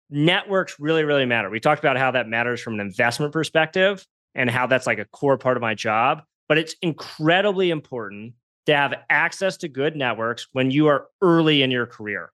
networks 0.10 0.79
really, 0.79 1.03
really 1.03 1.25
matter. 1.25 1.49
We 1.49 1.60
talked 1.60 1.79
about 1.79 1.97
how 1.97 2.12
that 2.12 2.27
matters 2.27 2.62
from 2.62 2.75
an 2.75 2.79
investment 2.79 3.33
perspective 3.33 4.05
and 4.38 4.50
how 4.50 4.67
that's 4.67 4.88
like 4.88 5.00
a 5.00 5.06
core 5.06 5.38
part 5.38 5.58
of 5.58 5.62
my 5.62 5.73
job. 5.73 6.21
But 6.47 6.58
it's 6.58 6.76
incredibly 6.82 7.71
important 7.71 8.36
to 8.67 8.76
have 8.76 8.93
access 9.10 9.58
to 9.58 9.67
good 9.67 9.97
networks 9.97 10.47
when 10.54 10.71
you 10.71 10.88
are 10.88 11.08
early 11.21 11.63
in 11.63 11.71
your 11.71 11.86
career. 11.86 12.32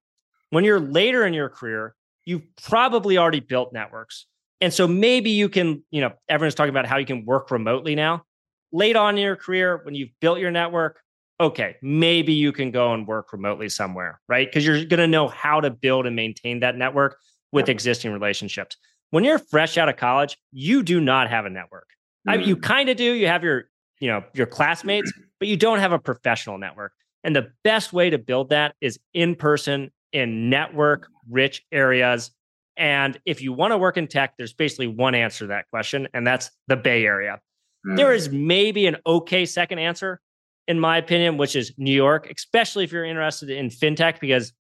When 0.52 0.64
you're 0.64 0.80
later 0.80 1.26
in 1.26 1.34
your 1.34 1.50
career, 1.50 1.96
you've 2.26 2.44
probably 2.62 3.18
already 3.18 3.40
built 3.40 3.74
networks. 3.74 4.28
And 4.62 4.72
so 4.72 4.88
maybe 4.88 5.32
you 5.32 5.50
can, 5.50 5.84
you 5.90 6.02
know, 6.02 6.12
everyone's 6.30 6.56
talking 6.56 6.70
about 6.70 6.86
how 6.86 6.98
you 6.98 7.06
can 7.06 7.26
work 7.26 7.50
remotely 7.50 7.96
now. 7.96 8.24
Late 8.72 8.96
on 8.96 9.18
in 9.18 9.24
your 9.24 9.36
career, 9.36 9.82
when 9.84 9.96
you've 9.96 10.12
built 10.20 10.40
your 10.40 10.52
network, 10.52 11.00
okay, 11.40 11.76
maybe 11.82 12.34
you 12.34 12.52
can 12.52 12.72
go 12.72 12.94
and 12.94 13.08
work 13.08 13.34
remotely 13.34 13.70
somewhere, 13.70 14.22
right? 14.28 14.48
Because 14.48 14.66
you're 14.66 14.86
going 14.86 15.00
to 15.00 15.08
know 15.08 15.28
how 15.28 15.60
to 15.60 15.70
build 15.70 16.06
and 16.06 16.16
maintain 16.16 16.60
that 16.62 16.76
network 16.78 17.18
with 17.52 17.70
existing 17.70 18.12
relationships 18.12 18.78
when 19.14 19.24
you're 19.24 19.38
fresh 19.38 19.78
out 19.78 19.90
of 19.90 19.96
college, 19.96 20.40
you 20.52 20.82
do 20.82 21.00
not 21.00 21.30
have 21.30 21.46
a 21.46 21.50
network. 21.52 21.88
I 22.28 22.38
mean, 22.38 22.48
you 22.48 22.58
mm. 22.58 22.64
kind 22.64 22.90
of 22.90 22.98
do. 22.98 23.14
You 23.14 23.28
have 23.28 23.44
your, 23.44 23.66
you 24.00 24.08
know, 24.08 24.24
your 24.34 24.48
classmates, 24.48 25.14
but 25.40 25.48
you 25.48 25.56
don't 25.56 25.78
have 25.78 25.92
a 25.92 26.00
professional 26.00 26.58
network. 26.58 26.94
And 27.24 27.36
the 27.36 27.52
best 27.64 27.94
way 27.94 28.10
to 28.10 28.18
build 28.18 28.50
that 28.50 28.74
is 28.82 28.98
in 29.14 29.36
person 29.36 29.92
in 30.14 30.50
network 30.50 31.10
rich 31.30 31.64
areas. 31.72 32.32
And 32.76 33.20
if 33.24 33.40
you 33.40 33.54
want 33.54 33.72
to 33.72 33.78
work 33.78 33.98
in 33.98 34.08
tech, 34.08 34.34
there's 34.40 34.54
basically 34.54 34.88
one 34.88 35.14
answer 35.14 35.44
to 35.44 35.48
that 35.50 35.70
question, 35.70 36.08
and 36.16 36.26
that's 36.26 36.50
the 36.68 36.76
Bay 36.76 37.06
Area. 37.06 37.40
Mm-hmm. 37.86 37.98
There 37.98 38.14
is 38.14 38.32
maybe 38.32 38.88
an 38.88 38.98
okay 39.06 39.46
second 39.46 39.78
answer, 39.78 40.22
in 40.68 40.80
my 40.80 40.98
opinion, 40.98 41.38
which 41.38 41.56
is 41.56 41.72
New 41.78 41.94
York, 41.94 42.32
especially 42.36 42.84
if 42.84 42.92
you're 42.92 43.06
interested 43.06 43.52
in 43.52 43.70
fintech, 43.70 44.20
because 44.20 44.54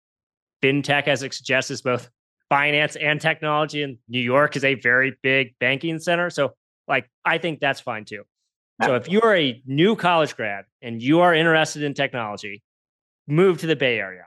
fintech, 0.61 1.07
as 1.07 1.23
it 1.23 1.33
suggests, 1.33 1.71
is 1.71 1.81
both 1.81 2.09
finance 2.51 2.97
and 2.97 3.21
technology 3.21 3.81
and 3.81 3.97
New 4.09 4.19
York 4.19 4.57
is 4.57 4.65
a 4.65 4.73
very 4.75 5.15
big 5.23 5.55
banking 5.57 5.97
center. 5.99 6.29
So 6.29 6.51
like 6.85 7.09
I 7.23 7.37
think 7.37 7.61
that's 7.61 7.79
fine 7.79 8.03
too. 8.03 8.23
So 8.83 8.95
if 8.95 9.07
you 9.07 9.21
are 9.21 9.35
a 9.35 9.61
new 9.65 9.95
college 9.95 10.35
grad 10.35 10.65
and 10.81 11.01
you 11.01 11.21
are 11.21 11.33
interested 11.33 11.81
in 11.83 11.93
technology, 11.93 12.61
move 13.25 13.59
to 13.59 13.67
the 13.67 13.75
Bay 13.77 13.99
Area, 13.99 14.25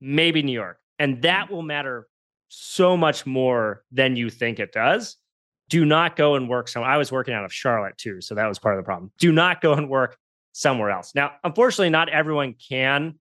maybe 0.00 0.40
New 0.42 0.52
York. 0.52 0.78
And 1.00 1.20
that 1.22 1.48
mm. 1.48 1.50
will 1.50 1.62
matter 1.62 2.06
so 2.46 2.96
much 2.96 3.26
more 3.26 3.82
than 3.90 4.14
you 4.14 4.30
think 4.30 4.60
it 4.60 4.72
does. 4.72 5.16
Do 5.68 5.84
not 5.84 6.14
go 6.14 6.36
and 6.36 6.48
work 6.48 6.68
somewhere. 6.68 6.90
I 6.90 6.96
was 6.96 7.10
working 7.10 7.34
out 7.34 7.44
of 7.44 7.52
Charlotte 7.52 7.98
too, 7.98 8.20
so 8.20 8.36
that 8.36 8.46
was 8.46 8.60
part 8.60 8.76
of 8.76 8.84
the 8.84 8.86
problem. 8.86 9.10
Do 9.18 9.32
not 9.32 9.60
go 9.60 9.72
and 9.72 9.88
work 9.88 10.16
somewhere 10.52 10.90
else. 10.90 11.12
Now, 11.12 11.32
unfortunately, 11.42 11.90
not 11.90 12.08
everyone 12.08 12.54
can 12.68 13.18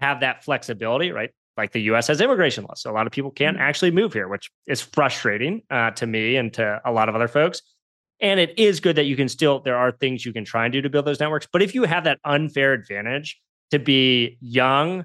have 0.00 0.20
that 0.20 0.44
flexibility, 0.44 1.12
right? 1.12 1.30
Like 1.60 1.72
the 1.72 1.82
US 1.82 2.06
has 2.08 2.22
immigration 2.22 2.64
laws. 2.64 2.80
So 2.80 2.90
a 2.90 2.94
lot 2.94 3.06
of 3.06 3.12
people 3.12 3.30
can't 3.30 3.56
mm-hmm. 3.56 3.68
actually 3.68 3.90
move 3.90 4.14
here, 4.14 4.28
which 4.28 4.50
is 4.66 4.80
frustrating 4.80 5.62
uh, 5.70 5.90
to 5.92 6.06
me 6.06 6.36
and 6.36 6.52
to 6.54 6.80
a 6.84 6.90
lot 6.90 7.10
of 7.10 7.14
other 7.14 7.28
folks. 7.28 7.60
And 8.20 8.40
it 8.40 8.58
is 8.58 8.80
good 8.80 8.96
that 8.96 9.04
you 9.04 9.16
can 9.16 9.28
still, 9.28 9.60
there 9.60 9.76
are 9.76 9.92
things 9.92 10.24
you 10.24 10.32
can 10.32 10.44
try 10.44 10.64
and 10.64 10.72
do 10.72 10.80
to 10.80 10.88
build 10.88 11.04
those 11.04 11.20
networks. 11.20 11.46
But 11.52 11.60
if 11.60 11.74
you 11.74 11.84
have 11.84 12.04
that 12.04 12.18
unfair 12.24 12.72
advantage 12.72 13.38
to 13.72 13.78
be 13.78 14.38
young, 14.40 15.04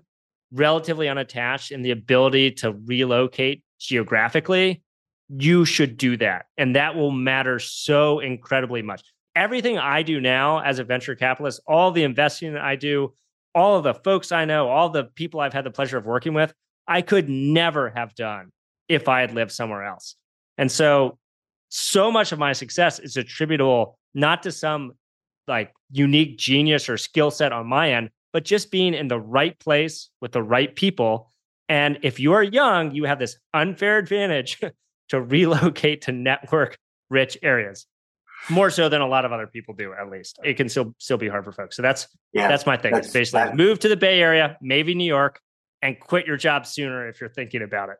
relatively 0.51 1.09
unattached, 1.09 1.71
and 1.71 1.83
the 1.83 1.91
ability 1.91 2.51
to 2.51 2.71
relocate 2.85 3.63
geographically, 3.79 4.81
you 5.29 5.65
should 5.65 5.97
do 5.97 6.15
that. 6.17 6.45
And 6.57 6.75
that 6.75 6.95
will 6.95 7.11
matter 7.11 7.59
so 7.59 8.19
incredibly 8.19 8.81
much. 8.81 9.03
Everything 9.35 9.77
I 9.77 10.03
do 10.03 10.21
now 10.21 10.59
as 10.59 10.79
a 10.79 10.85
venture 10.85 11.15
capitalist, 11.15 11.61
all 11.67 11.91
the 11.91 12.03
investing 12.03 12.53
that 12.53 12.63
I 12.63 12.77
do, 12.77 13.13
all 13.55 13.77
of 13.77 13.83
the 13.83 13.93
folks 13.93 14.31
I 14.31 14.45
know, 14.45 14.67
all 14.67 14.89
the 14.89 15.05
people 15.05 15.39
I've 15.39 15.53
had 15.53 15.65
the 15.65 15.71
pleasure 15.71 15.97
of 15.97 16.05
working 16.05 16.33
with, 16.33 16.53
I 16.87 17.01
could 17.01 17.29
never 17.29 17.89
have 17.89 18.13
done 18.13 18.51
if 18.89 19.07
I 19.07 19.21
had 19.21 19.33
lived 19.33 19.51
somewhere 19.51 19.85
else. 19.85 20.15
And 20.57 20.71
so, 20.71 21.17
so 21.69 22.11
much 22.11 22.31
of 22.31 22.37
my 22.37 22.53
success 22.53 22.99
is 22.99 23.17
attributable 23.17 23.97
not 24.13 24.43
to 24.43 24.51
some 24.51 24.91
like 25.47 25.73
unique 25.91 26.37
genius 26.37 26.89
or 26.89 26.97
skill 26.97 27.31
set 27.31 27.53
on 27.53 27.65
my 27.65 27.93
end, 27.93 28.09
but 28.33 28.43
just 28.43 28.71
being 28.71 28.93
in 28.93 29.07
the 29.07 29.19
right 29.19 29.57
place 29.59 30.09
with 30.21 30.33
the 30.33 30.43
right 30.43 30.75
people. 30.75 31.31
And 31.69 31.97
if 32.03 32.19
you 32.19 32.33
are 32.33 32.43
young, 32.43 32.91
you 32.93 33.05
have 33.05 33.19
this 33.19 33.37
unfair 33.53 33.97
advantage 33.97 34.59
to 35.09 35.21
relocate 35.21 36.01
to 36.03 36.11
network 36.11 36.77
rich 37.09 37.37
areas 37.41 37.87
more 38.49 38.69
so 38.69 38.89
than 38.89 39.01
a 39.01 39.07
lot 39.07 39.25
of 39.25 39.31
other 39.31 39.47
people 39.47 39.73
do 39.73 39.93
at 39.93 40.09
least. 40.09 40.39
It 40.43 40.55
can 40.55 40.69
still 40.69 40.95
still 40.97 41.17
be 41.17 41.27
hard 41.27 41.43
for 41.45 41.51
folks. 41.51 41.75
So 41.75 41.81
that's 41.81 42.07
yeah, 42.33 42.47
that's 42.47 42.65
my 42.65 42.77
thing. 42.77 42.93
That's, 42.93 43.07
it's 43.07 43.13
basically 43.13 43.45
that, 43.45 43.55
move 43.55 43.79
to 43.79 43.89
the 43.89 43.97
bay 43.97 44.21
area 44.21 44.57
maybe 44.61 44.93
new 44.95 45.05
york 45.05 45.39
and 45.81 45.99
quit 45.99 46.25
your 46.25 46.37
job 46.37 46.65
sooner 46.65 47.07
if 47.07 47.21
you're 47.21 47.29
thinking 47.29 47.61
about 47.61 47.89
it. 47.89 47.97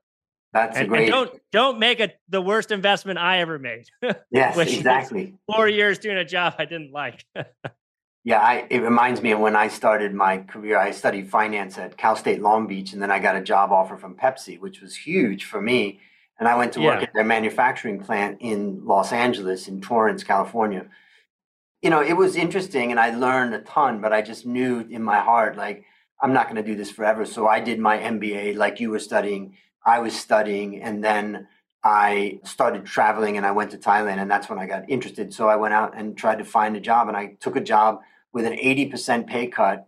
That's 0.53 0.77
and, 0.77 0.87
great. 0.87 1.03
and 1.03 1.11
don't 1.11 1.41
don't 1.51 1.79
make 1.79 1.99
it 1.99 2.17
the 2.29 2.41
worst 2.41 2.71
investment 2.71 3.19
i 3.19 3.39
ever 3.39 3.59
made. 3.59 3.85
Yes 4.31 4.57
exactly. 4.57 5.35
four 5.51 5.67
years 5.67 5.99
doing 5.99 6.17
a 6.17 6.25
job 6.25 6.55
i 6.59 6.65
didn't 6.65 6.91
like. 6.91 7.25
Yeah 8.27 8.41
I, 8.41 8.65
it 8.71 8.79
reminds 8.79 9.21
me 9.21 9.33
of 9.33 9.39
when 9.39 9.55
i 9.55 9.67
started 9.67 10.11
my 10.11 10.39
career. 10.39 10.79
I 10.79 10.89
studied 10.89 11.29
finance 11.29 11.77
at 11.77 11.95
cal 11.95 12.15
state 12.15 12.41
long 12.41 12.65
beach 12.65 12.91
and 12.91 12.99
then 12.99 13.11
i 13.11 13.19
got 13.19 13.35
a 13.35 13.41
job 13.41 13.71
offer 13.71 13.97
from 13.97 14.15
pepsi 14.15 14.59
which 14.59 14.81
was 14.81 14.95
huge 14.95 15.45
for 15.45 15.61
me 15.61 15.99
and 16.39 16.47
I 16.47 16.55
went 16.55 16.73
to 16.73 16.81
work 16.81 16.99
yeah. 16.99 17.07
at 17.07 17.13
their 17.13 17.23
manufacturing 17.23 17.99
plant 17.99 18.37
in 18.41 18.85
Los 18.85 19.11
Angeles, 19.11 19.67
in 19.67 19.81
Torrance, 19.81 20.23
California. 20.23 20.85
You 21.81 21.89
know, 21.89 22.01
it 22.01 22.13
was 22.13 22.35
interesting 22.35 22.91
and 22.91 22.99
I 22.99 23.15
learned 23.15 23.53
a 23.53 23.61
ton, 23.61 24.01
but 24.01 24.11
I 24.11 24.21
just 24.21 24.45
knew 24.45 24.79
in 24.79 25.03
my 25.03 25.19
heart, 25.19 25.55
like, 25.55 25.85
I'm 26.21 26.33
not 26.33 26.45
going 26.45 26.57
to 26.57 26.63
do 26.63 26.75
this 26.75 26.91
forever. 26.91 27.25
So 27.25 27.47
I 27.47 27.59
did 27.59 27.79
my 27.79 27.97
MBA 27.97 28.55
like 28.55 28.79
you 28.79 28.89
were 28.89 28.99
studying. 28.99 29.55
I 29.85 29.99
was 29.99 30.15
studying 30.15 30.81
and 30.81 31.03
then 31.03 31.47
I 31.83 32.39
started 32.43 32.85
traveling 32.85 33.37
and 33.37 33.45
I 33.45 33.51
went 33.51 33.71
to 33.71 33.77
Thailand 33.77 34.17
and 34.17 34.29
that's 34.29 34.49
when 34.49 34.59
I 34.59 34.65
got 34.65 34.89
interested. 34.89 35.33
So 35.33 35.47
I 35.47 35.55
went 35.55 35.73
out 35.73 35.95
and 35.95 36.17
tried 36.17 36.39
to 36.39 36.45
find 36.45 36.75
a 36.75 36.81
job 36.81 37.07
and 37.07 37.15
I 37.15 37.37
took 37.39 37.55
a 37.55 37.61
job 37.61 37.99
with 38.33 38.45
an 38.45 38.53
80% 38.53 39.27
pay 39.27 39.47
cut 39.47 39.87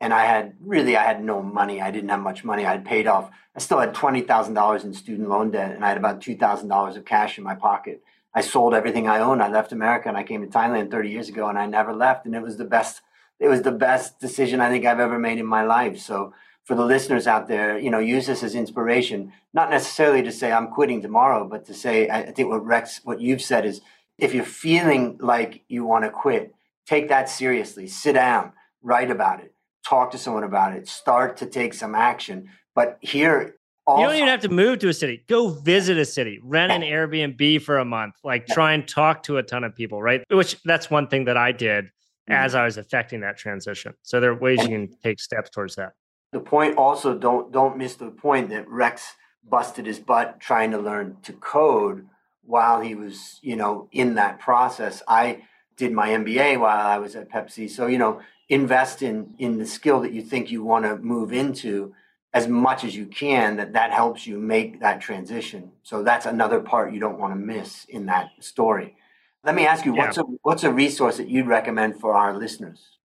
and 0.00 0.14
I 0.14 0.24
had 0.24 0.54
really 0.60 0.96
I 0.96 1.04
had 1.04 1.22
no 1.22 1.42
money. 1.42 1.80
I 1.80 1.90
didn't 1.90 2.10
have 2.10 2.20
much 2.20 2.44
money. 2.44 2.64
I 2.64 2.72
had 2.72 2.84
paid 2.84 3.06
off. 3.06 3.30
I 3.54 3.58
still 3.58 3.80
had 3.80 3.94
twenty 3.94 4.20
thousand 4.20 4.54
dollars 4.54 4.84
in 4.84 4.92
student 4.94 5.28
loan 5.28 5.50
debt, 5.50 5.74
and 5.74 5.84
I 5.84 5.88
had 5.88 5.98
about 5.98 6.20
two 6.20 6.36
thousand 6.36 6.68
dollars 6.68 6.96
of 6.96 7.04
cash 7.04 7.38
in 7.38 7.44
my 7.44 7.54
pocket. 7.54 8.02
I 8.34 8.40
sold 8.42 8.74
everything 8.74 9.08
I 9.08 9.20
owned. 9.20 9.42
I 9.42 9.50
left 9.50 9.72
America 9.72 10.08
and 10.08 10.16
I 10.16 10.22
came 10.22 10.42
to 10.42 10.46
Thailand 10.58 10.90
thirty 10.90 11.10
years 11.10 11.28
ago, 11.28 11.48
and 11.48 11.58
I 11.58 11.66
never 11.66 11.92
left. 11.92 12.26
And 12.26 12.34
it 12.34 12.42
was 12.42 12.56
the 12.56 12.64
best. 12.64 13.02
It 13.40 13.48
was 13.48 13.62
the 13.62 13.72
best 13.72 14.18
decision 14.20 14.60
I 14.60 14.68
think 14.68 14.84
I've 14.84 15.00
ever 15.00 15.18
made 15.18 15.38
in 15.38 15.46
my 15.46 15.64
life. 15.64 15.98
So 15.98 16.32
for 16.64 16.74
the 16.74 16.84
listeners 16.84 17.26
out 17.26 17.48
there, 17.48 17.78
you 17.78 17.90
know, 17.90 17.98
use 17.98 18.26
this 18.26 18.42
as 18.42 18.54
inspiration. 18.54 19.32
Not 19.54 19.70
necessarily 19.70 20.22
to 20.22 20.32
say 20.32 20.52
I'm 20.52 20.68
quitting 20.68 21.02
tomorrow, 21.02 21.48
but 21.48 21.64
to 21.66 21.74
say 21.74 22.08
I 22.08 22.30
think 22.32 22.50
what 22.50 22.64
Rex, 22.64 23.00
what 23.04 23.20
you've 23.20 23.42
said 23.42 23.64
is, 23.64 23.80
if 24.18 24.34
you're 24.34 24.44
feeling 24.44 25.18
like 25.20 25.64
you 25.68 25.84
want 25.84 26.04
to 26.04 26.10
quit, 26.10 26.54
take 26.86 27.08
that 27.08 27.28
seriously. 27.28 27.86
Sit 27.86 28.14
down, 28.14 28.52
write 28.82 29.10
about 29.10 29.40
it 29.40 29.54
talk 29.88 30.10
to 30.10 30.18
someone 30.18 30.44
about 30.44 30.74
it, 30.74 30.88
start 30.88 31.36
to 31.38 31.46
take 31.46 31.72
some 31.74 31.94
action. 31.94 32.50
But 32.74 32.98
here, 33.00 33.56
also, 33.86 34.02
you 34.02 34.06
don't 34.06 34.16
even 34.16 34.28
have 34.28 34.40
to 34.40 34.50
move 34.50 34.80
to 34.80 34.88
a 34.88 34.92
city. 34.92 35.24
Go 35.28 35.48
visit 35.48 35.96
a 35.96 36.04
city, 36.04 36.38
rent 36.42 36.70
an 36.70 36.82
Airbnb 36.82 37.62
for 37.62 37.78
a 37.78 37.84
month, 37.84 38.16
like 38.22 38.46
try 38.46 38.74
and 38.74 38.86
talk 38.86 39.22
to 39.24 39.38
a 39.38 39.42
ton 39.42 39.64
of 39.64 39.74
people, 39.74 40.02
right? 40.02 40.22
Which 40.30 40.62
that's 40.62 40.90
one 40.90 41.08
thing 41.08 41.24
that 41.24 41.38
I 41.38 41.52
did 41.52 41.86
mm-hmm. 41.86 42.32
as 42.32 42.54
I 42.54 42.64
was 42.64 42.76
affecting 42.76 43.20
that 43.20 43.38
transition. 43.38 43.94
So 44.02 44.20
there 44.20 44.30
are 44.30 44.38
ways 44.38 44.62
you 44.62 44.68
can 44.68 44.90
take 45.02 45.20
steps 45.20 45.48
towards 45.50 45.76
that. 45.76 45.92
The 46.32 46.40
point 46.40 46.76
also 46.76 47.16
don't 47.16 47.50
don't 47.50 47.78
miss 47.78 47.94
the 47.94 48.10
point 48.10 48.50
that 48.50 48.68
Rex 48.68 49.14
busted 49.42 49.86
his 49.86 49.98
butt 49.98 50.38
trying 50.38 50.70
to 50.72 50.78
learn 50.78 51.16
to 51.22 51.32
code 51.32 52.06
while 52.42 52.82
he 52.82 52.94
was, 52.94 53.38
you 53.40 53.56
know, 53.56 53.88
in 53.92 54.16
that 54.16 54.38
process. 54.38 55.02
I 55.08 55.44
did 55.78 55.92
my 55.92 56.10
MBA 56.10 56.60
while 56.60 56.86
I 56.86 56.98
was 56.98 57.16
at 57.16 57.30
Pepsi. 57.30 57.70
So, 57.70 57.86
you 57.86 57.96
know, 57.96 58.20
invest 58.48 59.02
in 59.02 59.34
in 59.38 59.58
the 59.58 59.66
skill 59.66 60.00
that 60.00 60.12
you 60.12 60.22
think 60.22 60.50
you 60.50 60.62
want 60.64 60.84
to 60.84 60.96
move 60.98 61.32
into 61.32 61.94
as 62.34 62.46
much 62.46 62.84
as 62.84 62.94
you 62.94 63.06
can 63.06 63.56
that 63.56 63.72
that 63.72 63.90
helps 63.90 64.26
you 64.26 64.38
make 64.38 64.80
that 64.80 65.00
transition 65.00 65.70
so 65.82 66.02
that's 66.02 66.26
another 66.26 66.60
part 66.60 66.92
you 66.92 67.00
don't 67.00 67.18
want 67.18 67.32
to 67.32 67.38
miss 67.38 67.84
in 67.86 68.06
that 68.06 68.30
story 68.40 68.96
let 69.44 69.54
me 69.54 69.66
ask 69.66 69.84
you 69.84 69.94
yeah. 69.94 70.04
what's 70.04 70.18
a 70.18 70.22
what's 70.42 70.64
a 70.64 70.72
resource 70.72 71.16
that 71.16 71.28
you'd 71.28 71.46
recommend 71.46 71.98
for 71.98 72.14
our 72.14 72.36
listeners 72.38 72.98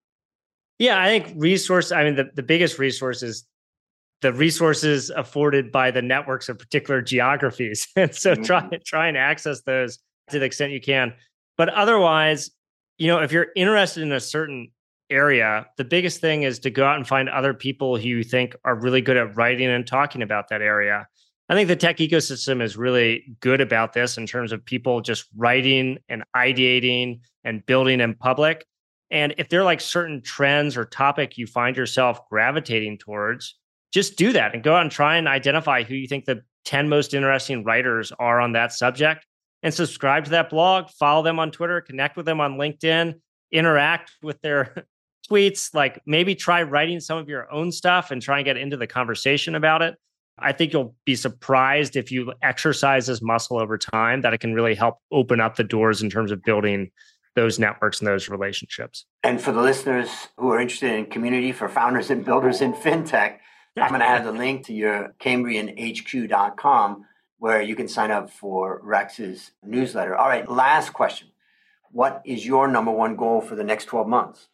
yeah 0.79 0.99
i 0.99 1.07
think 1.07 1.33
resource 1.37 1.91
i 1.91 2.03
mean 2.03 2.15
the, 2.15 2.29
the 2.35 2.43
biggest 2.43 2.79
resource 2.79 3.21
is 3.21 3.45
the 4.21 4.31
resources 4.31 5.09
afforded 5.09 5.71
by 5.71 5.91
the 5.91 6.01
networks 6.01 6.47
of 6.47 6.57
particular 6.57 7.01
geographies 7.01 7.87
and 7.95 8.15
so 8.15 8.33
mm-hmm. 8.33 8.43
try 8.43 8.69
try 8.85 9.07
and 9.07 9.17
access 9.17 9.61
those 9.61 9.99
to 10.29 10.39
the 10.39 10.45
extent 10.45 10.71
you 10.71 10.81
can 10.81 11.13
but 11.57 11.69
otherwise 11.69 12.49
you 13.03 13.09
know 13.09 13.19
if 13.19 13.33
you're 13.33 13.47
interested 13.57 14.01
in 14.01 14.13
a 14.13 14.19
certain 14.19 14.71
area, 15.09 15.65
the 15.75 15.83
biggest 15.83 16.21
thing 16.21 16.43
is 16.43 16.57
to 16.59 16.69
go 16.69 16.85
out 16.85 16.95
and 16.95 17.05
find 17.05 17.27
other 17.27 17.53
people 17.53 17.97
who 17.97 18.07
you 18.07 18.23
think 18.23 18.55
are 18.63 18.75
really 18.75 19.01
good 19.01 19.17
at 19.17 19.35
writing 19.35 19.67
and 19.67 19.85
talking 19.85 20.21
about 20.21 20.47
that 20.47 20.61
area. 20.61 21.05
I 21.49 21.53
think 21.53 21.67
the 21.67 21.75
tech 21.75 21.97
ecosystem 21.97 22.61
is 22.61 22.77
really 22.77 23.35
good 23.41 23.59
about 23.59 23.91
this 23.91 24.17
in 24.17 24.25
terms 24.25 24.53
of 24.53 24.63
people 24.63 25.01
just 25.01 25.25
writing 25.35 25.97
and 26.07 26.23
ideating 26.33 27.19
and 27.43 27.65
building 27.65 27.99
in 27.99 28.15
public. 28.15 28.65
And 29.11 29.35
if 29.37 29.49
there 29.49 29.59
are 29.59 29.65
like 29.65 29.81
certain 29.81 30.21
trends 30.21 30.77
or 30.77 30.85
topic 30.85 31.37
you 31.37 31.45
find 31.45 31.75
yourself 31.75 32.21
gravitating 32.29 32.99
towards, 32.99 33.55
just 33.91 34.15
do 34.15 34.31
that 34.31 34.53
and 34.53 34.63
go 34.63 34.75
out 34.75 34.81
and 34.81 34.89
try 34.89 35.17
and 35.17 35.27
identify 35.27 35.83
who 35.83 35.93
you 35.93 36.07
think 36.07 36.23
the 36.23 36.41
10 36.63 36.87
most 36.87 37.13
interesting 37.13 37.65
writers 37.65 38.13
are 38.17 38.39
on 38.39 38.53
that 38.53 38.71
subject 38.71 39.25
and 39.63 39.73
subscribe 39.73 40.25
to 40.25 40.31
that 40.31 40.49
blog, 40.49 40.89
follow 40.89 41.23
them 41.23 41.39
on 41.39 41.49
Twitter, 41.49 41.81
connect 41.81 42.17
with 42.17 42.25
them 42.25 42.41
on 42.41 42.57
LinkedIn, 42.57 43.15
interact 43.51 44.11
with 44.21 44.39
their 44.41 44.85
tweets, 45.31 45.73
like 45.73 46.01
maybe 46.05 46.35
try 46.35 46.61
writing 46.61 46.99
some 46.99 47.17
of 47.17 47.29
your 47.29 47.51
own 47.51 47.71
stuff 47.71 48.11
and 48.11 48.21
try 48.21 48.39
and 48.39 48.45
get 48.45 48.57
into 48.57 48.75
the 48.75 48.85
conversation 48.85 49.55
about 49.55 49.81
it. 49.81 49.95
I 50.37 50.51
think 50.51 50.73
you'll 50.73 50.95
be 51.05 51.15
surprised 51.15 51.95
if 51.95 52.11
you 52.11 52.33
exercise 52.41 53.07
this 53.07 53.21
muscle 53.21 53.57
over 53.57 53.77
time 53.77 54.21
that 54.21 54.33
it 54.33 54.39
can 54.39 54.53
really 54.53 54.75
help 54.75 54.97
open 55.11 55.39
up 55.39 55.55
the 55.55 55.63
doors 55.63 56.01
in 56.01 56.09
terms 56.09 56.31
of 56.31 56.43
building 56.43 56.91
those 57.35 57.57
networks 57.57 57.99
and 57.99 58.07
those 58.07 58.29
relationships. 58.29 59.05
And 59.23 59.41
for 59.41 59.51
the 59.51 59.61
listeners 59.61 60.09
who 60.37 60.51
are 60.51 60.59
interested 60.59 60.91
in 60.91 61.05
community 61.05 61.51
for 61.51 61.69
founders 61.69 62.09
and 62.09 62.25
builders 62.25 62.61
in 62.61 62.73
fintech, 62.73 63.37
I'm 63.77 63.89
going 63.89 64.01
to 64.01 64.07
have 64.07 64.25
the 64.25 64.31
link 64.31 64.65
to 64.67 64.73
your 64.73 65.15
CambrianHQ.com 65.19 67.05
where 67.43 67.61
you 67.61 67.75
can 67.75 67.89
sign 67.89 68.09
up 68.09 68.29
for 68.29 68.79
Rex's 68.81 69.51
newsletter. 69.61 70.15
All 70.15 70.29
right, 70.29 70.49
last 70.49 70.93
question. 70.93 71.27
What 71.91 72.21
is 72.23 72.45
your 72.45 72.69
number 72.69 72.89
one 72.89 73.17
goal 73.17 73.41
for 73.41 73.57
the 73.57 73.65
next 73.65 73.83
12 73.87 74.07
months? 74.07 74.47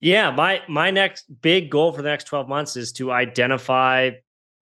Yeah, 0.00 0.32
my 0.32 0.60
my 0.68 0.90
next 0.90 1.26
big 1.42 1.70
goal 1.70 1.92
for 1.92 2.02
the 2.02 2.08
next 2.08 2.24
12 2.24 2.48
months 2.48 2.76
is 2.76 2.90
to 2.94 3.12
identify 3.12 4.10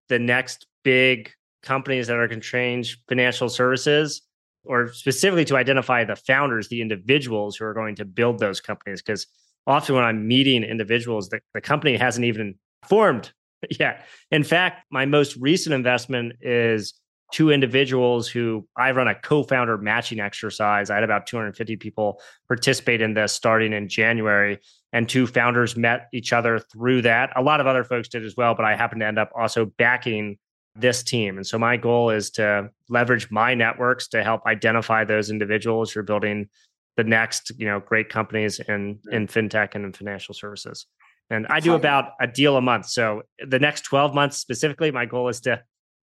the 0.08 0.18
next 0.18 0.66
big 0.82 1.30
companies 1.62 2.08
that 2.08 2.16
are 2.16 2.26
going 2.26 2.40
to 2.40 2.46
change 2.46 2.98
financial 3.08 3.48
services 3.48 4.22
or 4.64 4.92
specifically 4.92 5.44
to 5.44 5.56
identify 5.56 6.02
the 6.02 6.16
founders, 6.16 6.66
the 6.66 6.82
individuals 6.82 7.56
who 7.56 7.66
are 7.66 7.72
going 7.72 7.94
to 7.94 8.04
build 8.04 8.40
those 8.40 8.60
companies. 8.60 9.00
Because 9.00 9.28
often 9.68 9.94
when 9.94 10.02
I'm 10.02 10.26
meeting 10.26 10.64
individuals, 10.64 11.28
the, 11.28 11.38
the 11.54 11.60
company 11.60 11.96
hasn't 11.96 12.26
even 12.26 12.56
formed 12.88 13.30
yet. 13.78 14.06
In 14.32 14.42
fact, 14.42 14.86
my 14.90 15.06
most 15.06 15.36
recent 15.36 15.72
investment 15.72 16.32
is 16.40 16.94
two 17.32 17.50
individuals 17.50 18.28
who 18.28 18.66
I 18.76 18.90
run 18.92 19.08
a 19.08 19.14
co-founder 19.14 19.78
matching 19.78 20.20
exercise. 20.20 20.90
I 20.90 20.94
had 20.94 21.04
about 21.04 21.26
250 21.26 21.76
people 21.76 22.20
participate 22.48 23.00
in 23.00 23.14
this 23.14 23.32
starting 23.32 23.72
in 23.72 23.88
January, 23.88 24.58
and 24.92 25.08
two 25.08 25.26
founders 25.26 25.76
met 25.76 26.08
each 26.12 26.32
other 26.32 26.58
through 26.58 27.02
that. 27.02 27.32
A 27.36 27.42
lot 27.42 27.60
of 27.60 27.66
other 27.66 27.84
folks 27.84 28.08
did 28.08 28.24
as 28.24 28.36
well, 28.36 28.54
but 28.54 28.64
I 28.64 28.76
happened 28.76 29.00
to 29.00 29.06
end 29.06 29.18
up 29.18 29.30
also 29.34 29.66
backing 29.66 30.38
this 30.76 31.02
team. 31.02 31.36
And 31.36 31.46
so 31.46 31.58
my 31.58 31.76
goal 31.76 32.10
is 32.10 32.30
to 32.32 32.70
leverage 32.88 33.30
my 33.30 33.54
networks 33.54 34.08
to 34.08 34.22
help 34.22 34.46
identify 34.46 35.04
those 35.04 35.30
individuals 35.30 35.92
who 35.92 36.00
are 36.00 36.04
building 36.04 36.48
the 36.96 37.04
next, 37.04 37.52
you 37.58 37.66
know, 37.66 37.80
great 37.80 38.08
companies 38.08 38.60
in 38.60 38.98
in 39.10 39.26
fintech 39.26 39.74
and 39.74 39.84
in 39.84 39.92
financial 39.92 40.34
services. 40.34 40.86
And 41.30 41.46
I 41.48 41.60
do 41.60 41.74
about 41.74 42.12
a 42.20 42.26
deal 42.26 42.56
a 42.56 42.60
month. 42.60 42.86
So 42.86 43.22
the 43.38 43.60
next 43.60 43.82
12 43.82 44.14
months 44.14 44.36
specifically, 44.36 44.90
my 44.90 45.06
goal 45.06 45.28
is 45.28 45.40
to 45.42 45.62